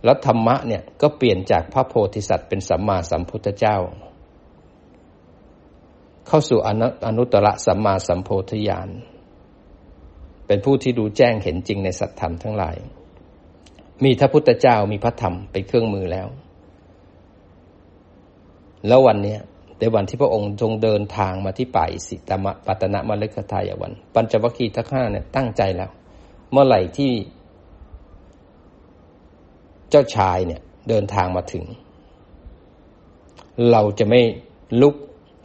[0.04, 3.76] แล้วธรรมะเนี่ยก็เปลี่ยนจากพระโพธิสัตว์เป็นสัมมาสัมพุทธเจ้า
[6.26, 6.58] เข้าสู่
[7.06, 8.88] อนุตตรสัมมาสัมโพธิญาณ
[10.46, 12.76] เป็นผู้ที่ดูแจ้งเห็นจริงในสัตธรรมทั้งหลาย
[14.04, 16.28] มีพระพุทธเจ้ามีพระธรรมเป็นเครื่องมือแล้ว
[18.88, 19.36] แล้ววันนี้
[19.78, 25.90] ในวันที่พระองค์ทรงเดินทางมาที่ป่าอิสิตมะปัตนะมฤคทายวัน ปัญจวัคคีย์ทั้งห้าเนี่ยตั้งใจแล้ว
[26.50, 27.12] เมื่อไหร่ที่
[29.90, 31.64] เจ้าชายเนี่ยเดินทางมาถึง
[33.70, 34.20] เราจะไม่
[34.80, 34.94] ลุก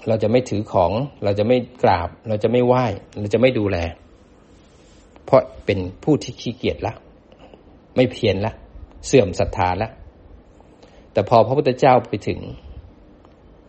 [0.07, 0.91] เราจะไม่ถือของ
[1.23, 2.85] เราจะไม่กราบ เราจะไม่ไหว้
[3.19, 3.77] เราจะไม่ดูแล
[5.29, 6.93] เพราะเป็นผู้ที่ขี้เกียจละ
[7.95, 8.53] ไม่เพียรละ
[9.07, 9.89] เสื่อมศรัทธาละ
[11.11, 12.39] แต่พอพระพุทธเจ้าไปถึง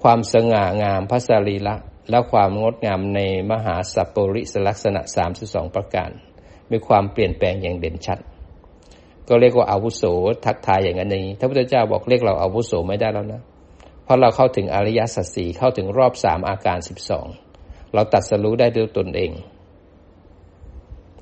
[0.03, 1.77] ความสง่างามพระสรีละ
[2.11, 3.21] และความงดงามใน
[3.51, 5.01] มหาสัพปริสลักษณะ
[5.39, 6.11] 32ประการ
[6.71, 8.19] มีความเปลี่ยนแปลงอย่างเด่นชัด
[9.29, 10.03] ก็เรียกว่าอาวุโส
[10.45, 13.43] ทักทายอย่างนั้นนี้พระพุทธเจ้าบอกเรียกเราอาวุโสไม่ได้แล้วนะ
[14.05, 17.27] เพราะเราเข้าถึงอริยสัจสี่เข้าถึงรอบสามอาการสิบสอง
[17.95, 19.33] เราตัดสรู้ได้ด้วยตนเอง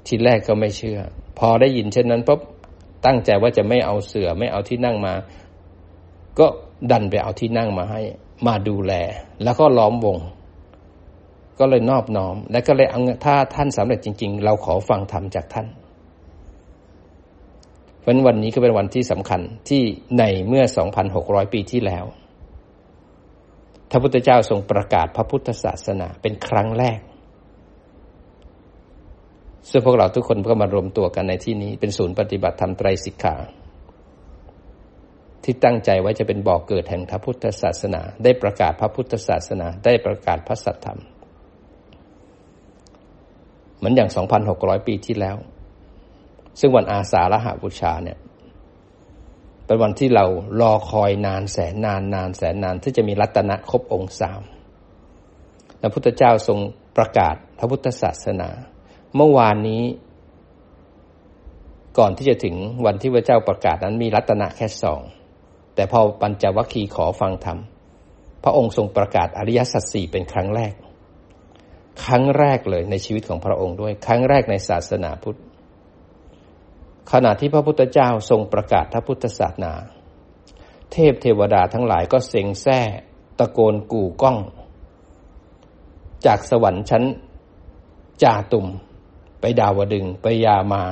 [0.08, 0.98] ทีแรกก็ไม่เชื่อ
[1.38, 2.40] พอได้ยินเช่นนั้นปุ๊บ
[3.06, 5.14] ตั้งใจว่าจะไม่เอาเสือไม่เอาที่นั่งมา
[6.38, 6.46] ก็
[6.90, 8.00] ดันไปเอาที่นั่งมาให้
[8.46, 8.92] มาดูแล
[9.42, 10.18] แล้วก็ล้อมวง
[11.58, 15.66] ก็เลยนอบน้อม และก็เลยเอาถ้าท่านสำเร็จจริง ๆ เราขอฟังธรรมจากท่าน
[18.00, 19.82] เพราะวันนี้ก็เป็นวันที่สำคัญที่
[20.18, 20.64] ในเมื่อ
[21.08, 22.04] 2,600 ปีที่แล้ว
[23.90, 26.98] พระพุทธเจ้าทรงประกาศพระพุทธศาสนาเป็นครั้งแรก
[29.70, 33.36] ซึ่งพวกเราทุกคนก็มารวมตัวกันในที่นี้ เป็นศูนย์ปฏิบัติธรรมไตรสิกขา
[35.44, 41.00] ที่ตั้งใจไว้จะเป็นบ่อกเกิดแห่งพระพุทธศาสนา ได้ประกาศพระพุทธศาสนา ได้ประกาศพระสัทธรรม
[43.76, 44.10] เหมือนอย่าง
[44.48, 45.36] 2,600 ปีที่แล้ว
[46.60, 48.18] ซึ่งวันอาสาฬหาบูชาเนี่ย
[49.66, 50.26] เป็นวันที่เรา
[50.60, 54.42] รอคอยนานแสนนานนานแสนนานที่จะมีรัตนะครบองค์สาม
[55.80, 56.58] พระพุทธเจ้าทรง
[56.96, 58.48] ประกาศพระพุทธศาสนา
[59.16, 59.82] เมื่อวานนี้
[61.98, 65.00] ก่อนที่จะถึงวันที่พระเจ้าประกาศนั้นมีรัตนะแค่สอง
[65.74, 67.58] แต่พอปัญจวัคคีย์ขอฟังธรรม
[68.44, 70.74] พระองค์ทรงประกาศอริยสัจสี่เป็นครั้งแรก
[72.04, 75.38] ครั้งแรกเลยในชีวิตของพระองค์ด้วย ครั้งแรกในศาสนาพุทธ
[77.12, 79.72] ขณะที่พระพุทธเจ้าทรงประกาศพระพุทธศาสนา
[80.92, 82.80] เทพเทวดาทั้งหลายก็เซ็งแซ่
[83.38, 84.38] ตะโกนกู่ก้อง
[86.26, 87.04] จากสวรรค์ชั้น
[88.22, 88.66] จาตุม
[89.40, 90.82] ไปดาวดึงไปยามา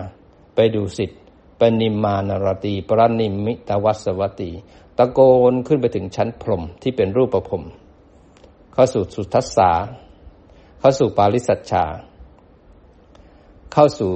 [0.55, 1.21] ไปดูสิทธิ์
[1.61, 4.51] ปนิมานรตีปรนิมิตวัสวัติ
[4.99, 7.65] ตะโกนขึ้นไปถึงชั้นพรมที่เป็นรูปประพรม
[8.73, 9.71] เข้าสู่สุทัศสา
[10.81, 11.85] เข้าสู่ปาริสัชชา
[13.73, 14.13] เข้าสู่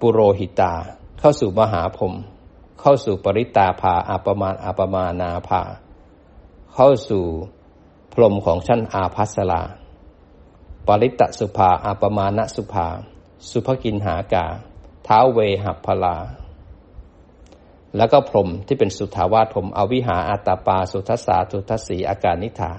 [0.00, 0.74] ปุโรหิตา
[1.20, 2.14] เข้าสู่มหาพรม
[2.80, 5.62] เข้าสู่ปริตาภาอาปมาอาปมานาภา
[6.74, 7.24] เข้าสู่
[8.12, 9.62] พรมของชั้นอาภัสลา
[10.86, 12.88] ปริตตสุภาอาปมาณสุภา
[13.50, 14.46] สุภกินหากา
[15.04, 16.16] เท้าเวหัพลา
[17.96, 22.72] แล้วก็พรมที่เป็นสุทาวาสพรมอวิหาอาตาปา สุทัสสาสุทัสสีอาการนิธา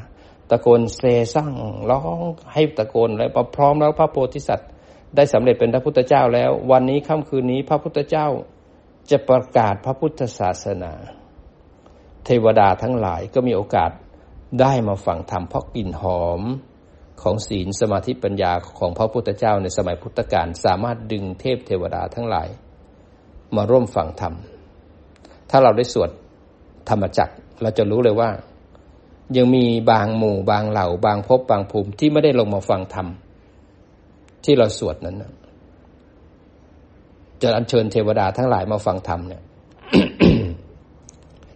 [0.49, 1.01] ตะโกนเซ
[1.33, 1.53] สั่ง
[1.89, 2.19] ร้อง
[2.53, 4.69] ให้ตะโกนแล้วพร้อมแล้วพระโพธิสัตว์
[5.15, 8.27] ได้สำเร็จเป็นพระพุทธเจ้าแล้ว วันนี้ค่ำคืนนี้พระพุทธเจ้า
[9.11, 10.93] จะประกาศพระพุทธศาสนา
[12.25, 13.91] เทวดาทั้งหลายก็มีโอกาส
[14.61, 16.41] ได้มาฟังธรรมเพราะกลิ่นหอม
[17.23, 22.47] ของศีลสมาธิปัญญาของพระพุทธเจ้าในสมัยพุทธกาลสามารถดึงเทพเทวดาทั้งหลาย
[23.55, 24.33] มาร่วมฟังธรรม
[25.49, 26.09] ถ้าเราได้สวด
[26.89, 28.29] ธรรมจักรเราจะรู้เลยว่า
[29.37, 33.07] ยังมีบางหมู่บางเหล่า บางภพบางภูมิที่ไม่ได้ลงมาฟังธรรม
[34.45, 35.31] ที่เราสวดนั้นนะ
[37.41, 39.43] จะอัญเชิญเทวดาทั้งหลายมาฟังธรรมเนี่ย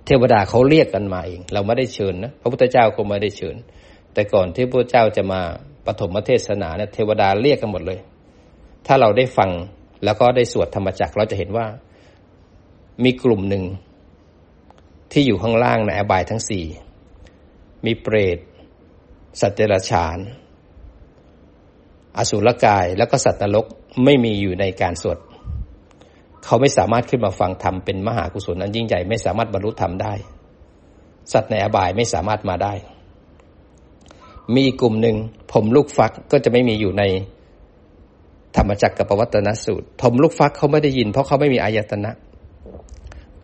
[0.06, 3.56] เทวดาเขาเรียกกันมาเอง เราไม่ได้เชิญนะพระพุทธเจ้าก็ไม่ได้เชิญ
[4.16, 5.42] แต่ก่อนที่พระเจ้าจะมา
[5.86, 8.00] ปฐมเทศนาเนี่ยเทวดาเรียกกันหมดเลย
[8.88, 9.50] ถ้าเราได้ฟัง
[10.06, 11.66] แล้วก็ได้สวดธรรมจักรเราจะเห็นว่า
[13.04, 13.64] มีกลุ่มหนึ่ง
[15.12, 16.66] ที่อยู่ข้างล่างในอบายทั้งสี่
[17.86, 18.40] มีเปรต
[19.42, 20.18] สัตว์เดรัจฉาน
[22.18, 23.66] อสุรกายแล้วก็สัตว์นรก
[24.06, 25.18] ไม่มีอยู่ในการสวด
[26.46, 30.14] เขาไม่สามารถขึ้นมาฟังธรรมเป็นมหากุศลนั้นยิ่งใหญ่ไม่สามารถบรรลุธรรมได้
[31.34, 32.74] สัตว์ในอบายไม่สามารถมาได้
[34.56, 35.16] มีกลุ่มหนึ่ง
[35.52, 37.04] ผมลูกฟักก็จะไม่มีอยู่ใน
[38.58, 42.12] ธรรมจักรกับปวัตนสูตร ผมลูกฟักเขาไม่ได้ยิน เพราะเขาไม่มีอายตนะ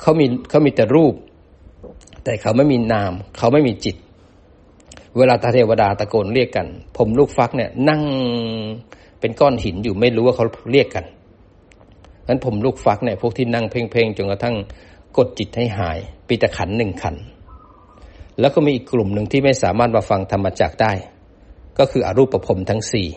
[0.01, 1.13] เขามีเขามีแต่รูป
[2.23, 3.95] แต่เขาไม่มีนาม เขาไม่มีจิต
[5.17, 8.01] เวลาตาเทวดาตะโกนเรียกกัน ผมลูกฟักเนี่ย นั่ง
[9.19, 11.05] เป็นก้อนหินอยู่ไม่รู้ว่าเขาเรียกกัน
[12.27, 14.55] นั้นผมลูกฟักเนี่ยพวกที่นั่งเพ่งๆจนกระทั่ง
[15.17, 17.15] กดจิตให้หายปีตะขันหนึ่งขัน
[18.39, 20.93] แล้วก็มีอีกกลุ่มหนึ่งที่ไม่สามารถมาฟังธรรมจักได้
[21.77, 23.07] ก็คืออรูปภพทั้งสี่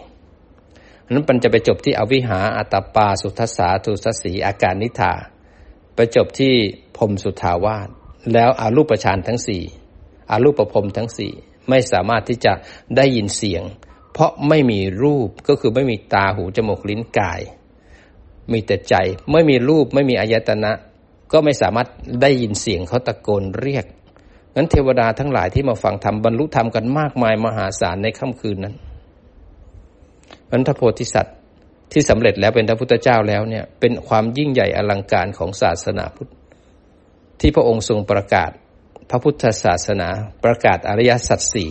[1.13, 5.13] นั้นมันจะไปจบที่อวิหาอัตปาสุทัสสาทุสสีอาการนิธา
[5.95, 6.55] ไปจบที่
[6.97, 7.89] พรมสุทาวาส
[8.33, 9.63] แล้วอารูปฌานทั้งสี่
[10.31, 11.33] อารูปภพทั้งสี่
[11.69, 12.53] ไม่สามารถที่จะ
[12.97, 13.63] ได้ยินเสียง
[14.13, 17.41] เพราะไม่มีรูปก็คือไม่มีตาหูจมูกลิ้นกาย
[18.53, 18.95] มีแต่ใจ
[19.33, 20.73] ไม่มีรูปไม่มีอายตนะ
[21.33, 21.89] ก็ไม่สามารถ
[22.23, 23.85] ได้ยินเสียงเขาตะโกนเรียก
[24.55, 28.75] งั้นเทวดาทั้งหลายที่มาฟังธรรมบรรลุธรรมกันมากมายมหาศาลในค่ำคืนนั้น
[30.51, 31.37] นั้นพระโพธิสัตว์
[31.93, 36.31] ที่สำเร็จแล้วเป็นพระพุทธเจ้าแล้วเนี่ย เป็นความยิ่งใหญ่อลังการของศาสนาพุทธ
[37.41, 38.51] ที่พระองค์ทรงประกาศ
[39.11, 40.09] พระพุทธศาสนา
[40.45, 41.71] ประกาศอริยสัจสี่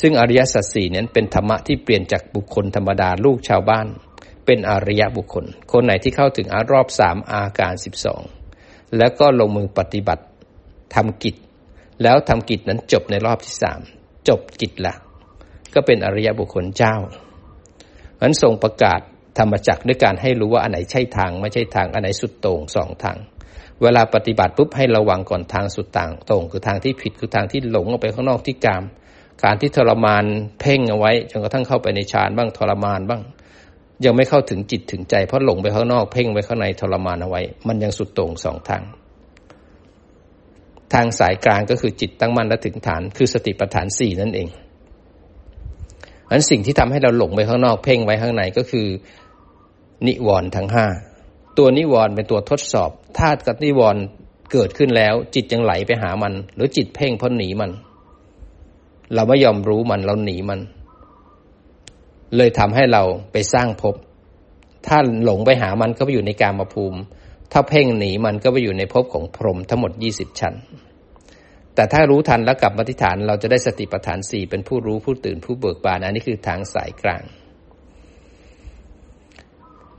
[0.00, 3.86] ซึ่งอริยสัจสี่นั้นเป็นธรรมะที่เปลี่ยนจากบุคคลธรรมดาลูกชาวบ้าน
[4.46, 8.22] เป็นอริยบุคคล คนไหนที่เข้าถึงอารอบสามอาการสิบสอง
[8.98, 10.24] แล้วก็ลงมือปฏิบัติ
[10.94, 11.34] ทำกิจ
[12.02, 13.80] แล้วทำกิจนั้นจบในรอบที่สาม
[14.28, 14.94] จบกิจละ
[15.74, 16.96] ก็เป็นอริยบุคคลเจ้า
[18.22, 19.00] นั้นทรงประกาศ
[19.38, 23.18] ธรรมจักด้วยการให้รู้ว่าอันไหนใช่ทางไม่ใช่ทางอันไหนสุดโต่งสองทาง
[23.82, 28.84] เวลาปฏิบัติปุ๊บให้ระวังก่อนทางสุดต่างตรง คือทางที่ผิดคือทางที่หลงออกไปข้างนอกที่กาม
[29.44, 30.24] การที่ทรมาน
[30.60, 33.22] เพ่งเอาไว้จนกระทั่งเข้าไปในฌานบ้างทรมานบ้าง
[34.04, 38.82] ยังไม่เข้าถึงจิตถึงใจเพราะหลงไปข้างนอกเพ่งไปข้างในทรมานเอาไว้ มันยังสุดโต่งสองทาง
[40.94, 44.48] ทางสายกลางก็คือจิตตั้งมั่นและถึงฐาน คือสติปัฏฐานสี่นั่นเอง
[46.30, 48.86] อันสิ่งที่ทำให้เราหลงไปข้างนอกเพ่งไว้ข้างในก็คือ
[50.06, 50.86] นิวรณ์ทั้งห้า
[51.58, 54.02] ตัวนิวรณ์เป็นตัวทดสอบธาตุกับนิวรณ์
[54.52, 57.70] เกิดขึ้นแล้ว จิตยังไหลไปหามัน หรือจิตเพ่งเพราะหนีมัน
[59.14, 60.60] เราไม่ยอมรู้มันเราหนีมัน
[62.36, 63.94] เลยทำให้เราไปสร้างภพ
[64.86, 67.00] ถ้าหลงไปหามันก็ไปอยู่ในกามภูมิ
[67.52, 70.54] ถ้าเพ่งหนีมันก็ไปอยู่ในภพของพรหมทั้งหมดยี่สิบชั้น
[71.74, 77.22] แต่ถ้ารู้ทันแล้วกลับมาที่ฐาน เราจะได้สติปัฏฐานสี่เป็นผู้รู้ผู้ตื่นผู้เบิกบาน อันนี้คือทางสายกลาง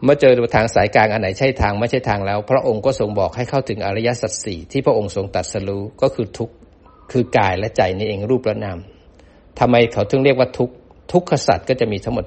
[0.04, 6.56] เมื่อเจอทางสายกลางอันไหนใช่ทางไม่ใช่ทางแล้ว พระองค์ก็ทรงบอกให้เข้าถึงอริยสัจสี่ที่พระองค์ทรงตัดสรู้ก็คือทุกข์
[7.12, 8.80] คือกายและใจนี่เองรูปและนาม
[9.60, 10.76] ทำไมเขาถึงเรียกว่าทุกข์
[11.12, 12.26] ทุกขสัจก็จะมีทั้งหมด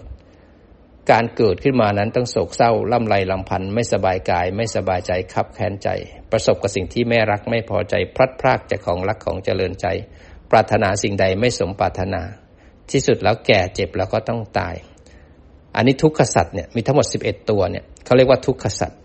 [1.11, 5.89] การเกิดขึ้นมานั้นต้องโศกเศร้าล่ำไรลำพันไม่สบายกาย ไม่สบายใจคับแค้นใจ
[6.31, 9.87] ประสบกับสิ่งที่ไม่รักไม่พอใจ พลัดพรากจากของรักของเจริญใจ
[10.51, 12.23] ปรารถนาสิ่งใดไม่สมปรารถนา
[12.91, 14.75] ที่สุดแล้วแก่เจ็บแล้วก็ต้องตาย
[15.77, 18.99] อันนี้ทุกขสัตว์เนี่ยมีทั้งหมดสิบเอ็ดตัวเนี่ยเขาเรียกว่าทุกขสัตว์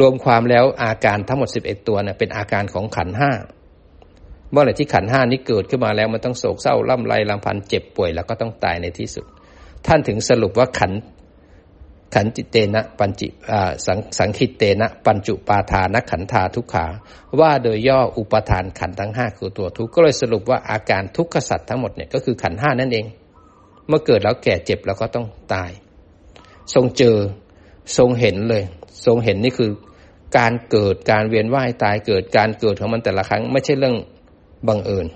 [0.00, 3.30] รวมความแล้วอาการทั้งหมดสิบเอ็ดตัวเนี่ยเป็นอาการของขันห้า
[4.50, 9.26] เมื่อไหร่ที่ขันห้านี้เกิดขึ้นมาแล้วมันต้องโศกเศร้าล่ำไรลำพันเจ็บป่วยแล้วก็ต้องตายในที่สุด
[9.86, 10.92] ท่านถึงสรุปว่าขัน
[12.14, 13.28] ขันจิเตนะปัญจิ
[13.86, 16.86] สังสังคิตเตนะ ปัญจุปาทานขันธาทุกขา
[17.40, 23.06] ว่าโดยย่ออุปทานขันทั้งห้าคือตัวทุกข์ก็เลยสรุปว่าอาการทุกขสัตว์ทั้งหมดเนี่ยก็คือขันห้านั่นเอง
[23.88, 25.70] เมื่อเกิดแล้วแก่เจ็บแล้วก็ต้องตาย
[26.74, 27.16] ทรงเจอ
[27.96, 28.62] ทรงเห็นเลย
[29.06, 29.70] ทรงเห็นนี่คือ
[30.38, 33.96] การเกิดการเวียนว่ายตายเกิดการเกิดของมันแต่ละครั้ง ไม่ใช่เรื่อง
[34.68, 35.06] บังเอิญ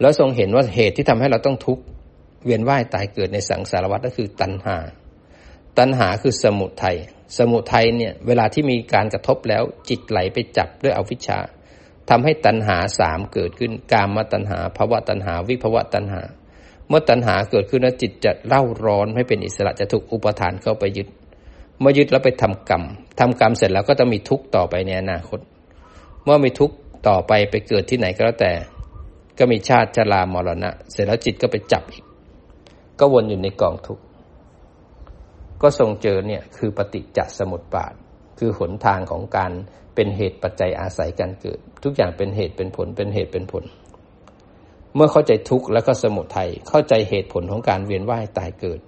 [0.00, 1.82] แล้วทรงเห็นว่าเหตุที่ทำให้เราต้องทุกข์
[2.44, 4.76] เวียนว่ายตายเกิดในสังสารวัฏก็คือตัณหา
[5.78, 6.96] ตัณหาคือสมุทัย
[7.38, 11.38] สมุทัยเนี่ยเวลาที่มีการกระทบแล้วจิตไหลไปจับด้วยอวิชชา
[12.10, 16.22] ทำให้ตัณหาสามเกิดขึ้น กามตัณหาภวะตัณหา วิภวะตัณหา
[16.88, 21.08] เมื่อตัณหาเกิดขึ้นแล้วจิตจะเล่าร้อนให้เป็นอิสระจะถูกอุปทานเข้าไปยึด
[21.80, 22.82] เมื่อยึดแล้วไปทำกรรม
[23.20, 25.40] ทำกรรมเสร็จแล้วก็จะมีทุกข์ต่อไปในอนาคต
[26.24, 26.76] เมื่อมีทุกข์
[27.08, 28.52] ต่อไปไปเกิดที่ไหนก็แล้วแต่
[29.38, 32.04] ก็มีชาติชรามรณะ เสร็จแล้วจิตก็ไปจับอีก
[33.00, 34.04] ก็วนอยู่ในกองทุกข์
[35.62, 37.94] ก็ทรงเจอเนี่ยคือปฏิจจสมุปบาท
[38.38, 39.52] คือหนทางของการ
[39.94, 43.64] เป็นเหตุปัจจัยอาศัยการเกิด ทุกอย่างเป็นเหตุเป็นผลเป็นเหตุเป็นผล
[44.94, 48.80] เมื่อเข้าใจทุกข์แล้วก็สมุทัยเข้าใจเหตุผลของการเวียนว่ายตายเกิด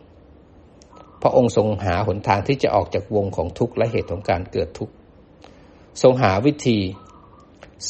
[1.22, 4.94] พระองค์ทรงหาหนทางที่จะออกจากวงของทุกข์และเหตุของการเกิดทุกข์
[6.02, 6.78] ทรงหาวิธี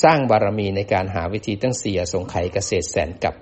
[0.02, 3.34] สร้างบารมีในการหาวิธีตั้งเสียสงไขเกษตรแสนกับ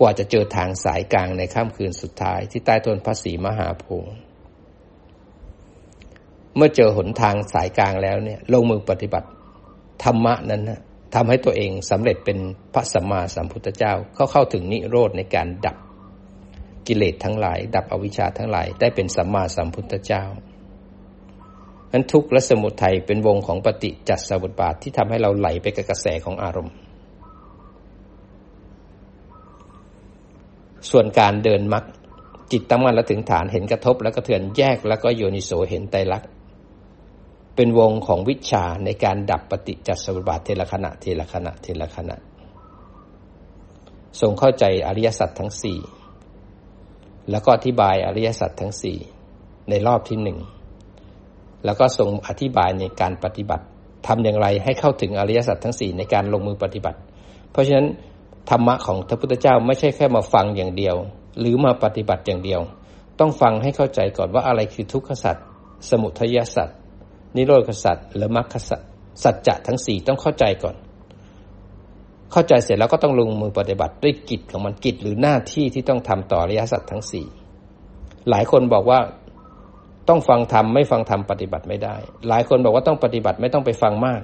[0.00, 4.12] กว่าจะเจอทางสายกลางในค่ำคืนสุดท้ายที่ใต้ต้นพระศรีมหาโพธิ์
[6.56, 9.28] เมื่อเจอหนทางสายกลางแล้วเนี่ย ลงมือปฏิบัติ
[10.04, 10.80] ธรรมะนั้นนะ
[11.14, 12.38] ทำให้ตัวเองสำเร็จเป็น
[12.74, 15.76] พระสัมมาสัมพุทธเจ้าเข้าเข้าถึงนิโรธในการดับ
[16.86, 20.24] กิเลสทั้งหลาย ดับอวิชชาทั้งหลาย ได้เป็นสัมมาสัมพุทธเจ้า
[21.92, 26.74] นั้นทุกข์และสมุทัยเป็นวงของปฏิจจสมุปบาทที่ทำให้เราไหลไปกับกระแสของอารมณ์
[30.90, 31.84] ส่วนการเดินมัก
[32.52, 36.30] จิตตั้งมั่นและถึงฐานเห็นกระทบแล้วก็เถือนแยกแล้วก็โยนิโสเห็นไตรลักษณ์
[37.56, 42.16] เป็นวงของวิชาในการดับปฏิจจสมุปบาทเทละขณะเทละขณะเทละขณะ
[44.20, 45.78] ทรงเข้าใจอริยสัจทั้งสี่
[47.30, 48.98] แล้วก็อธิบายอริยสัจทั้งสี่
[49.68, 50.38] ในรอบที่หนึ่ง
[51.64, 53.64] แล้วก็ทรงอธิบายในการปฏิบัติ
[54.06, 56.98] ทำอย่างไรให้เข้าถึงอริยสัจทั้งสี่ในการลงมือปฏิบัติ
[57.50, 57.86] เพราะฉะนั้น
[58.50, 60.96] ธรรมะของพระพุทธเจ้าไม่ใช่แค่มาฟังอย่างเดียว
[61.40, 62.60] หรือมาปฏิบัติอย่างเดียว
[63.20, 65.36] ต้องฟังให้เข้าใจก่อนว่าอะไรคือทุกขสัจ
[65.90, 66.68] สมุทัยสัจ
[67.36, 68.80] นิโรธสัจและมรรคสัจ
[69.22, 70.76] สัจจะทั้งสี่ต้องเข้าใจก่อน
[72.32, 77.26] เข้าใจเสร็จแล้วก็ต้องลงมือปฏิบัติด้วยกิจของมันกิจหรือหน้าที่ที่ต้องทำต่อริยะสัจทั้งสี่
[78.30, 79.00] หลายคนบอกว่า
[80.08, 81.96] ต้องฟังธรรมไม่ฟังธรรมปฏิบัติไม่ได้
[82.28, 84.22] หลายคนบอกว่าต้องปฏิบัติไม่ต้องไปฟังมาก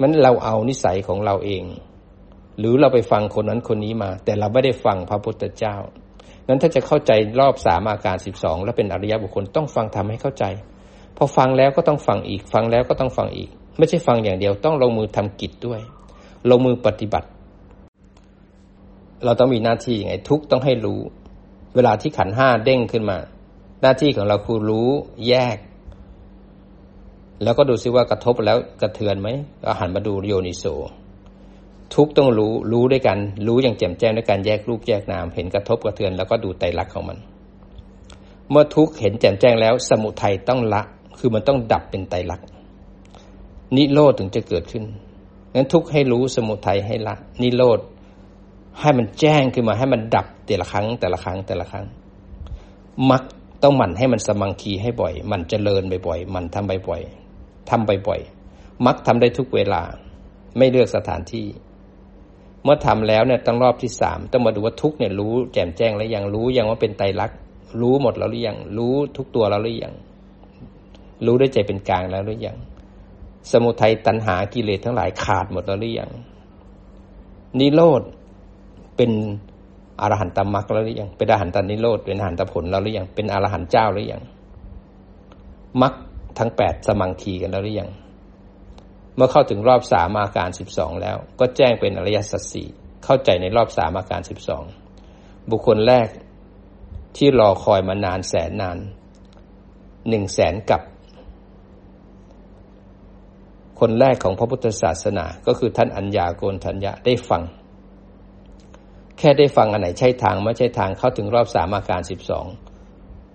[0.00, 1.62] มันเราเอานิสัยของเราเอง
[2.58, 5.76] หรือเราไปฟังคนนั้นคนนี้มา แต่เราไม่ได้ฟังพระพุทธเจ้า
[6.48, 10.44] นั้นถ้าจะเข้าใจรอบสามอาการสิบสองแล้วเป็นอริยบุคคลต้องฟังธรรมให้เข้าใจ
[11.16, 15.80] พอฟังแล้วก็ต้องฟังอีก ฟังแล้วก็ต้องฟังอีก ไม่ใช่ฟังอย่างเดียวต้องลงมือทำกิจด้วย
[16.50, 17.28] ลงมือปฏิบัติ
[19.24, 21.00] เราต้องมีหน้าที่ยังไงทุกต้องให้รู้
[21.74, 23.18] เวลาที่ขันห้าเด้งขึ้นมา
[23.82, 24.88] หน้าที่ของเราคือรู้
[25.28, 25.56] แยก
[27.42, 29.28] แล้วก็ดูซิว่ากระทบแล้วกระเทือนไหม
[29.62, 30.64] ก็หันมาดูโยนิโส
[31.94, 37.18] ทุกต้องรู้รู้ด้วยกัน รู้อย่างแจ่มแจ้งด้วยการแยกรูปแยกนาม เห็นกระทบกระเทือนแล้วก็ดูไตรลักษณ์ของมัน
[38.50, 40.82] เมื่อทุกเห็นแจ่มแจ้งแล้ว สมุทัยต้องละ
[41.18, 42.46] คือมันต้องดับเป็นไตรลักษณ์
[43.76, 44.84] นิโรธถึงจะเกิดขึ้น
[45.54, 47.80] งั้นทุกให้รู้สมุทัยให้ละ นิโรธ
[48.80, 51.84] ให้มันแจ้งขึ้นมาให้มันดับแต่ละครั้ง แต่ละครั้งแต่ละครั้ง
[53.10, 53.22] มัก
[53.62, 59.82] ต้องหมั่นให้มันสมังคีให้บ่อย มันเจริญบ่อยๆมันทำบ่อยๆทำบ่อยๆมักทำได้ทุกเวลา
[60.58, 61.46] ไม่เลือกสถานที่
[62.64, 67.38] เมื่อทำแล้วเนี่ยต้องรอบที่สามต้องมาดูว่าทุกเนี่ยรู้แจ่มแจ้งแล้วยังรู้ยังว่าเป็นไตรลักษณ์
[67.80, 69.94] รู้หมดแล้วหรือยังรู้ทุกตัวแล้วหรือยัง
[71.26, 72.56] รู้ด้วยใจเป็นกลางแล้วหรือยัง
[73.50, 76.10] สมุทัยตัณหากิเลสทั้งหลายขาดหมดแล้วหรือยัง
[77.58, 78.02] นิโรธ
[78.96, 79.10] เป็น
[80.00, 84.22] อรหันตมรรคแล้วหรือยังเป็นอรหันตนิโรธเป็นอรหันตผลแล้วหรือยังเป็นอรหันต์เจ้าหรือยัง
[85.82, 85.92] มรรค
[86.38, 87.90] ทั้งแปดสมังคีกันแล้วหรือยัง
[89.16, 92.68] เมื่อเข้าถึงรอบสามอาการสิบสองแล้ว ก็แจ้งเป็นอริยสัจสี่
[93.04, 94.64] เข้าใจในรอบสามอาการสิบสอง
[95.50, 96.08] บุคคลแรก
[97.16, 98.78] ที่รอคอยมานานแสนนาน
[100.08, 100.80] หนึ่งแสนกับ
[103.80, 107.42] คนแรกของพระพุทธศาสนา ก็คือท่านอัญญาโกนทัญญาได้ฟัง
[109.18, 112.46] แค่ได้ฟังอันไหนใช่ทางไม่ใช่ทางเข้าถึงรอบสามอาการสิบสอง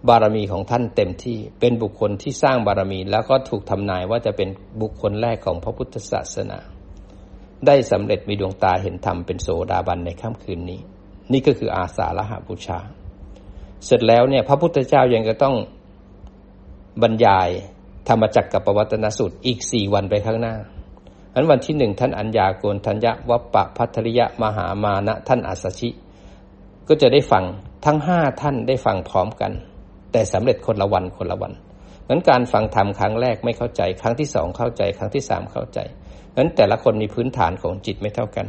[0.08, 4.50] บารมีของท่านเต็มที่เป็นบุคคลที่สร้างบารมี แล้วก็ถูกทำนายว่าจะเป็น
[4.82, 6.60] บุคคลแรกของพระพุทธศาสนา
[7.66, 10.80] ได้สำเร็จมีดวงตาเห็นธรรมเป็นโสดาบันในค่ำคืนนี้
[11.32, 12.80] นี่ก็คืออาสาละหบูชา
[13.86, 15.56] เสร็จแล้วเนี่ยพระพุทธเจ้ายังจะต้อง
[17.02, 17.50] บรรยาย
[18.10, 20.56] ธรรมจักรกับปวัตนสูตรอีกสี่วันไปข้างหน้า
[21.34, 25.90] อันวันที่หนึ่งท่านอัญญาโกนทัญญะวัปปะพัทริยะมหามานะท่านอัสชิ
[26.88, 27.44] ก็จะได้ฟัง
[27.86, 29.52] ทั้งห้าท่านได้ฟังพร้อมกัน
[30.12, 31.54] แต่สำเร็จคนละวันคนละวัน
[32.10, 35.80] นั้นการฟังธรรมครั้งแรกไม่เข้าใจ ครั้งที่สองเข้าใจ ครั้งที่สามเข้าใจ
[36.38, 38.48] นั้นแต่ละคนมีพื้นฐานของจิตไม่เท่ากัน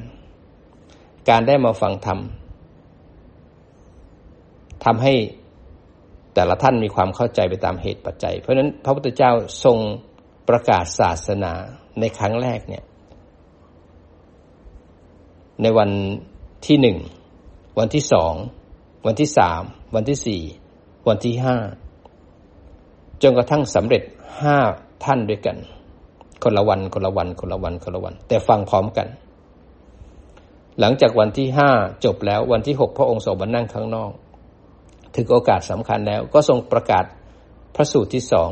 [1.29, 2.19] การได้มาฟังธรรม
[4.85, 5.15] ทำให้
[6.35, 9.33] แต่ละท่านมีความเข้าใจไปตามเหตุปัจจัย เพราะฉะนั้นพระพุทธเจ้า
[9.65, 9.79] ทรง
[10.49, 11.53] ประกาศศาสนา
[12.01, 12.85] ในครั้งแรกเนี่ย
[15.63, 15.91] ในวัน
[16.67, 16.99] ที่หนึ่ง
[17.79, 18.35] วันที่สอง
[19.07, 19.63] วันที่สาม
[19.95, 20.43] วันที่สี่
[21.07, 21.57] วันที่ห้า
[23.22, 24.03] จนกระทั่งสำเร็จ
[24.42, 24.57] ห้า
[25.05, 25.57] ท่านด้วยกัน
[26.42, 29.09] คนละวันคนละวันคนละวันคนละวัน แต่ฟังพร้อมกัน
[30.80, 31.70] หลังจากวันที่ห้า
[32.05, 34.12] จบแล้ววันที่หกพระองค์ทรงมานั่งข้างนอก
[35.14, 37.05] ถึงโอกาสสำคัญแล้ว ก็ทรงประกาศ
[37.74, 38.51] พระสูตรที่สอง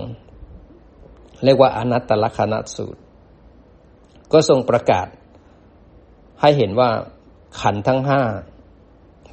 [1.45, 3.01] เรียกว่าอนัตตลกนัสูตร
[4.33, 5.07] ก็ทรงประกาศ
[6.41, 6.91] ให้เห็นว่า
[7.61, 8.21] ขันทั้งห้า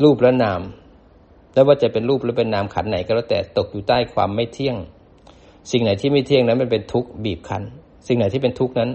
[0.03, 0.61] รูปและนาม
[1.53, 4.77] และว่าจะเป็นรูปหรือเป็นนามขันไหนก็แล้วแต่ตกอยู่ใต้ความไม่เที่ยง
[5.71, 7.63] สิ่งไหนที่ไม่เที่ยงนั้นมันเป็นทุกข์บีบคั้น
[8.07, 8.89] สิ่งไหนที่เป็นทุกข์นั้น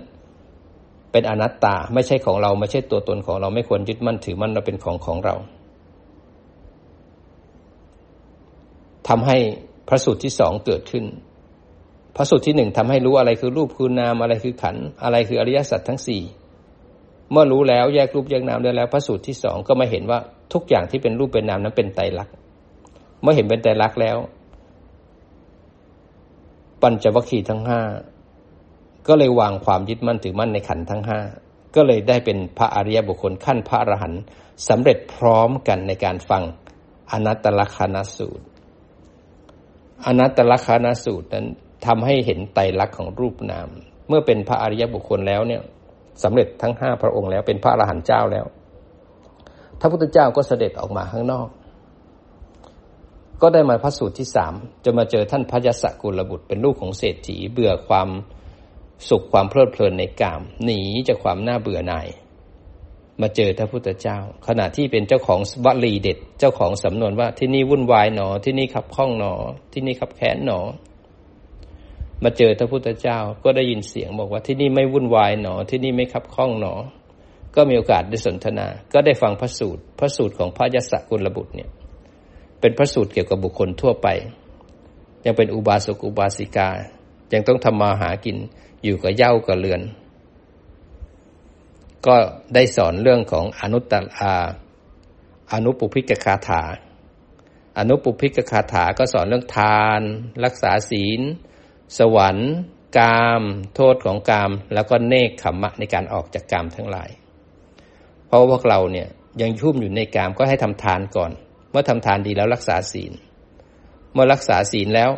[1.12, 5.34] เป็นอนัตตาไม่ใช่ของเราไม่ใช่ตัวตนของเราไม่ควรยึดมั่นถือมั่นเราเป็นของของเรา
[9.08, 9.36] ทำให้
[9.88, 11.04] พระสูตรที่สองเกิดขึ้น
[12.16, 16.22] พระสูตรที่หนึ่งทำให้รู้อะไรคือรูปคือนามอะไรคือขันอะไรคืออริยสัจทั้งสี่
[17.30, 20.18] เมื่อรู้แล้วแยกรูปแยกนามได้แล้ว พระสูตรที่สองก็มาเห็นว่า
[20.52, 22.34] ทุกอย่างที่เป็นรูปเป็นนามนั้นเป็นไตรลักษณ์
[23.22, 24.16] เมื่อเห็นเป็นไตรลักษ์แล้ว
[26.82, 27.80] ปัญจวัคคีย์ทั้งห้า
[29.08, 31.20] ก็เลยวางความยึดมั่นถือมั่นในขันทั้งห้า
[31.74, 34.22] ก็เลยได้เป็นพระอริยบุคคลขั้นพระอรหันต์
[34.68, 36.42] สำเร็จพร้อมกันในการฟัง
[37.12, 38.44] อนัตตลกนสูตร
[40.06, 41.46] อนัตตลกนาสูตรนั้น
[41.86, 43.68] ทำให้เห็นไตรลักษณ์ของรูปนาม
[44.08, 45.62] เมื่อเป็นพระอริยบุคคลแล้วเนี่ย
[46.22, 48.46] สำเร็จทั้งห้าพระองค์แล้วเป็นพระอรหันต์เจ้าแล้ว
[49.80, 51.48] พระพุทธเจ้าก็เสด็จออกมาข้างนอก
[53.42, 58.08] ก็ได้มาพระสูตรที่สามจะมาเจอท่านพระยศกุลบุตรเป็นลูกของเศรษฐีเบื่อความ
[59.08, 62.08] สุขความเพลิดเพลินในกาม หนีจากความน่าเบื่อหน่าย
[63.20, 69.34] มาเจอพระพุทธเจ้า ขณะที่เป็นเจ้าของวลีเด็ด เจ้าของสำนวนว่าที่นี่วุ่นวายหนอ ที่นี่ขับข้องหนอ
[69.72, 70.60] ที่นี่ขับแค้นหนอ
[72.24, 76.74] มาเจอพระพุทธเจ้าก็ได้ยินเสียงบอกว่าที่นี่ไม่วุ่นวายหนอ ที่นี่ไม่ขับข้องหนอ
[77.56, 81.70] ก็มีโอกาสได้สนทนา ก็ได้ฟังพระสูตร พระสูตรของพระยศกุลบุตรเนี่ย
[82.60, 84.08] เป็นพระสูตรเกี่ยวกับบุคคลทั่วไป
[85.24, 86.68] ยังเป็นอุบาสกอุบาสิกา
[87.32, 88.36] ยังต้องทำมาหากิน
[88.84, 89.80] อยู่กับเย่ากับเรือน
[92.06, 92.14] ก็
[92.54, 94.34] ได้สอนเรื่องของอนุตตา
[95.52, 96.62] อนุปุพิกคาถา
[97.78, 100.00] อนุปุพิกคาถาก็สอนเรื่องทาน
[100.44, 101.20] รักษาศีล
[101.98, 102.52] สวรรค์
[102.98, 103.42] กาม
[103.74, 107.10] โทษของกาม แล้วก็เนคขมมะในการออกจากกามทั้งหลาย
[108.26, 109.08] เพราะว่าพวกเราเนี่ย
[109.40, 111.32] ยังชุ่มอยู่ในกามก็ให้ทำทานก่อน
[111.70, 113.12] เมื่อทำทานดีแล้วรักษาศีล
[114.12, 115.10] เมื่อรักษาศีลแล้ว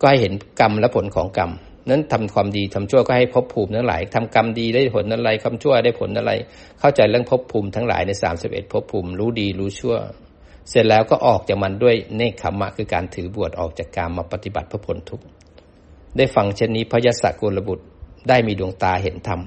[0.00, 1.50] ก็ให้เห็นกรรมและผลของกรรม
[1.90, 6.32] นั้นทำความดีทำชั่วก็ให้ภพภูมิทั้งหลายทำกรรมดีได้ผลอะไรคำชั่วได้ผลอะไร
[6.80, 9.96] เข้าใจเรื่องภพภูมิทั้งหลายในสามสิบเอ็ดภพภูมิรู้ดีรู้ชั่ว
[10.70, 15.24] เสร็จแล้วก็ออกจากมันด้วยเนคขมะคือการถือบวชออกจากการมาปฏิบัติเพื่อผลทุกข์
[16.16, 17.84] ได้ฟังเช่นนี้พระยศกุลบุตร
[18.28, 19.40] ได้มีดวงตาเห็นธรรม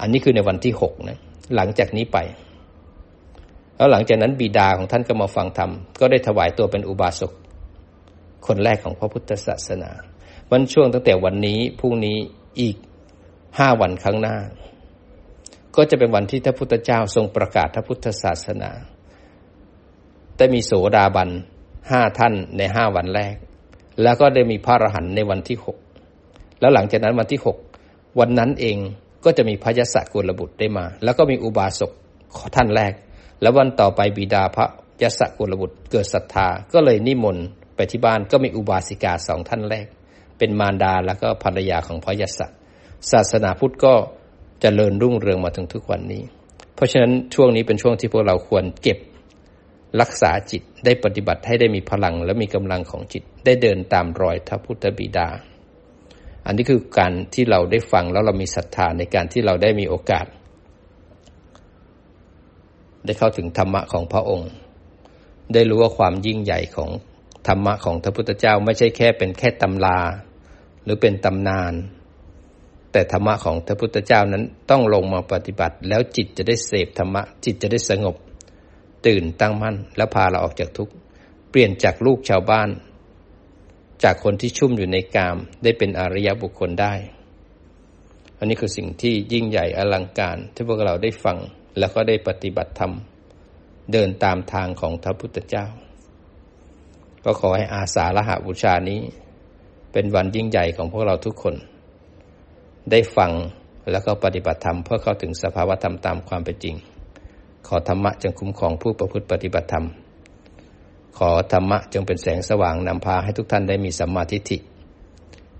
[0.00, 1.18] อันนี้คือในวันที่หกนะ
[1.56, 2.18] หลังจากนี้ไป
[3.76, 5.70] แล้วหลังจากนั้นบิดาของท่านก็มาฟังธรรม
[6.00, 7.32] ก็ได้ถวายตัวเป็นอุบาสก
[8.46, 9.90] คนแรกของพระพุทธศาสนา
[10.50, 12.16] วันช่วงตั้งแต่วันนี้พรุ่งนี้
[12.60, 12.76] อีก
[13.58, 14.36] ห้าวันข้างหน้า
[15.76, 18.70] ก็จะเป็นวันที่พระพุทธเจ้าทรงประกาศพระพุทธศาสนา
[20.38, 21.30] ได้มีโสดาบัน
[21.90, 23.34] ห้าท่านในห้าวันแรก
[24.02, 25.76] แล้วก็ได้มีพระอรหันต์ในวันที่หก
[26.60, 27.56] แล้วหลังจากนั้นวันที่หก
[28.20, 28.76] วันนั้นเอง
[29.24, 31.92] ก็จะมีพระยศกุลบุตรได้มา แล้วก็มีอุบาสก
[32.56, 32.92] ท่านแรก
[33.42, 34.66] แล้ววันต่อไปบิดาพระ
[35.02, 39.86] ยศกุลบุตรเกิดศรัทธาก็เลยนิมนต์ไปที่บ้านก็มีอุบาสิกาสองท่านแรก
[40.38, 42.40] เป็นมารดาแล้วก็ภรรยาของพระยศ
[43.10, 44.06] ศาสนาพุทธก็จ
[44.60, 46.22] เจริญรุ่งเรืองมาถึงทุกวันนี้
[46.74, 48.98] เพราะฉะนั้นช่วงนี้เป็นช่วงที่พวกเราควรเก็บ
[50.00, 55.28] รักษาจิตได้ปฏิบัติให้ได้มีพลังและมีกำลังของจิตได้เดินตามรอยทพุทธบิดา
[56.46, 60.26] อันนี้คือการที่เราได้ฟังแล้วเรามีศรัทธาในการที่เราได้มีโอกาส
[63.04, 64.50] ได้เข้าถึงธรรมะของพระองค์
[65.52, 66.90] ได้รู้ว่าความยิ่งใหญ่ของ
[67.48, 69.98] ธรรมะของพระพุทธเจ้าไม่ใช่แค่เป็นแค่ตำรา
[70.84, 71.72] หรือเป็นตำนาน
[72.92, 78.16] แต่ธรรมะของพระพุทธเจ้านั้นต้องลงมาปฏิบัติ แล้วจิตจะได้เสพธรรมะ จิตจะได้สงบ
[79.06, 80.92] ตื่นตั้งมั่น แล้วพาเราออกจากทุกข์
[81.50, 82.68] เปลี่ยนจากลูกชาวบ้าน
[84.04, 86.94] จากคนที่ชุ่มอยู่ในกามได้เป็นอริยบุคคลได้
[88.38, 91.38] อันนี้คือสิ่งที่ยิ่งใหญ่อลังการที่พวกเราได้ฟัง
[91.78, 92.92] แล้วก็ได้ปฏิบัติธรรม
[93.92, 95.66] เดินตามทางของพระพุทธเจ้า
[97.24, 99.00] ก็ขอให้อาสาละหะบูชานี้
[99.92, 101.54] เป็นวันยิ่งใหญ่ของพวกเราทุกคน
[102.90, 103.32] ได้ฟัง
[103.90, 106.76] แล้วก็ปฏิบัติธรรมเพื่อเข้าถึงสภาวธรรมตามความเป็นจริง
[107.66, 109.86] ขอธรรมะจงคุ้มครองผู้ประพฤติปฏิบัติธรรม
[111.18, 114.58] ขอธรรมะจงเป็นแสงสว่างนำพาให้ทุกท่านได้มีสัมมาทิฏฐิ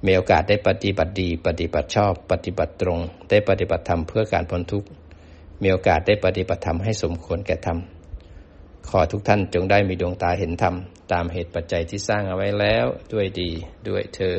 [0.07, 2.99] มีโอกาสได้ปฏิบัติดี ปฏิบัติชอบ ปฏิบัติตรง
[3.31, 4.89] ได้ปฏิบัติธรรมเพื่อการพ้นทุกข์
[5.63, 7.79] มีโอกาสได้ปฏิบัติธรรมให้สมควรแก่ธรรม
[8.89, 10.75] ขอทุกท่านจงได้มีดวงตาเห็นธรรม
[11.13, 13.51] ตามเหตุปัจจัยที่สร้างเอาไว้แล้วด้วยดี
[13.89, 14.39] ด้วยเธอ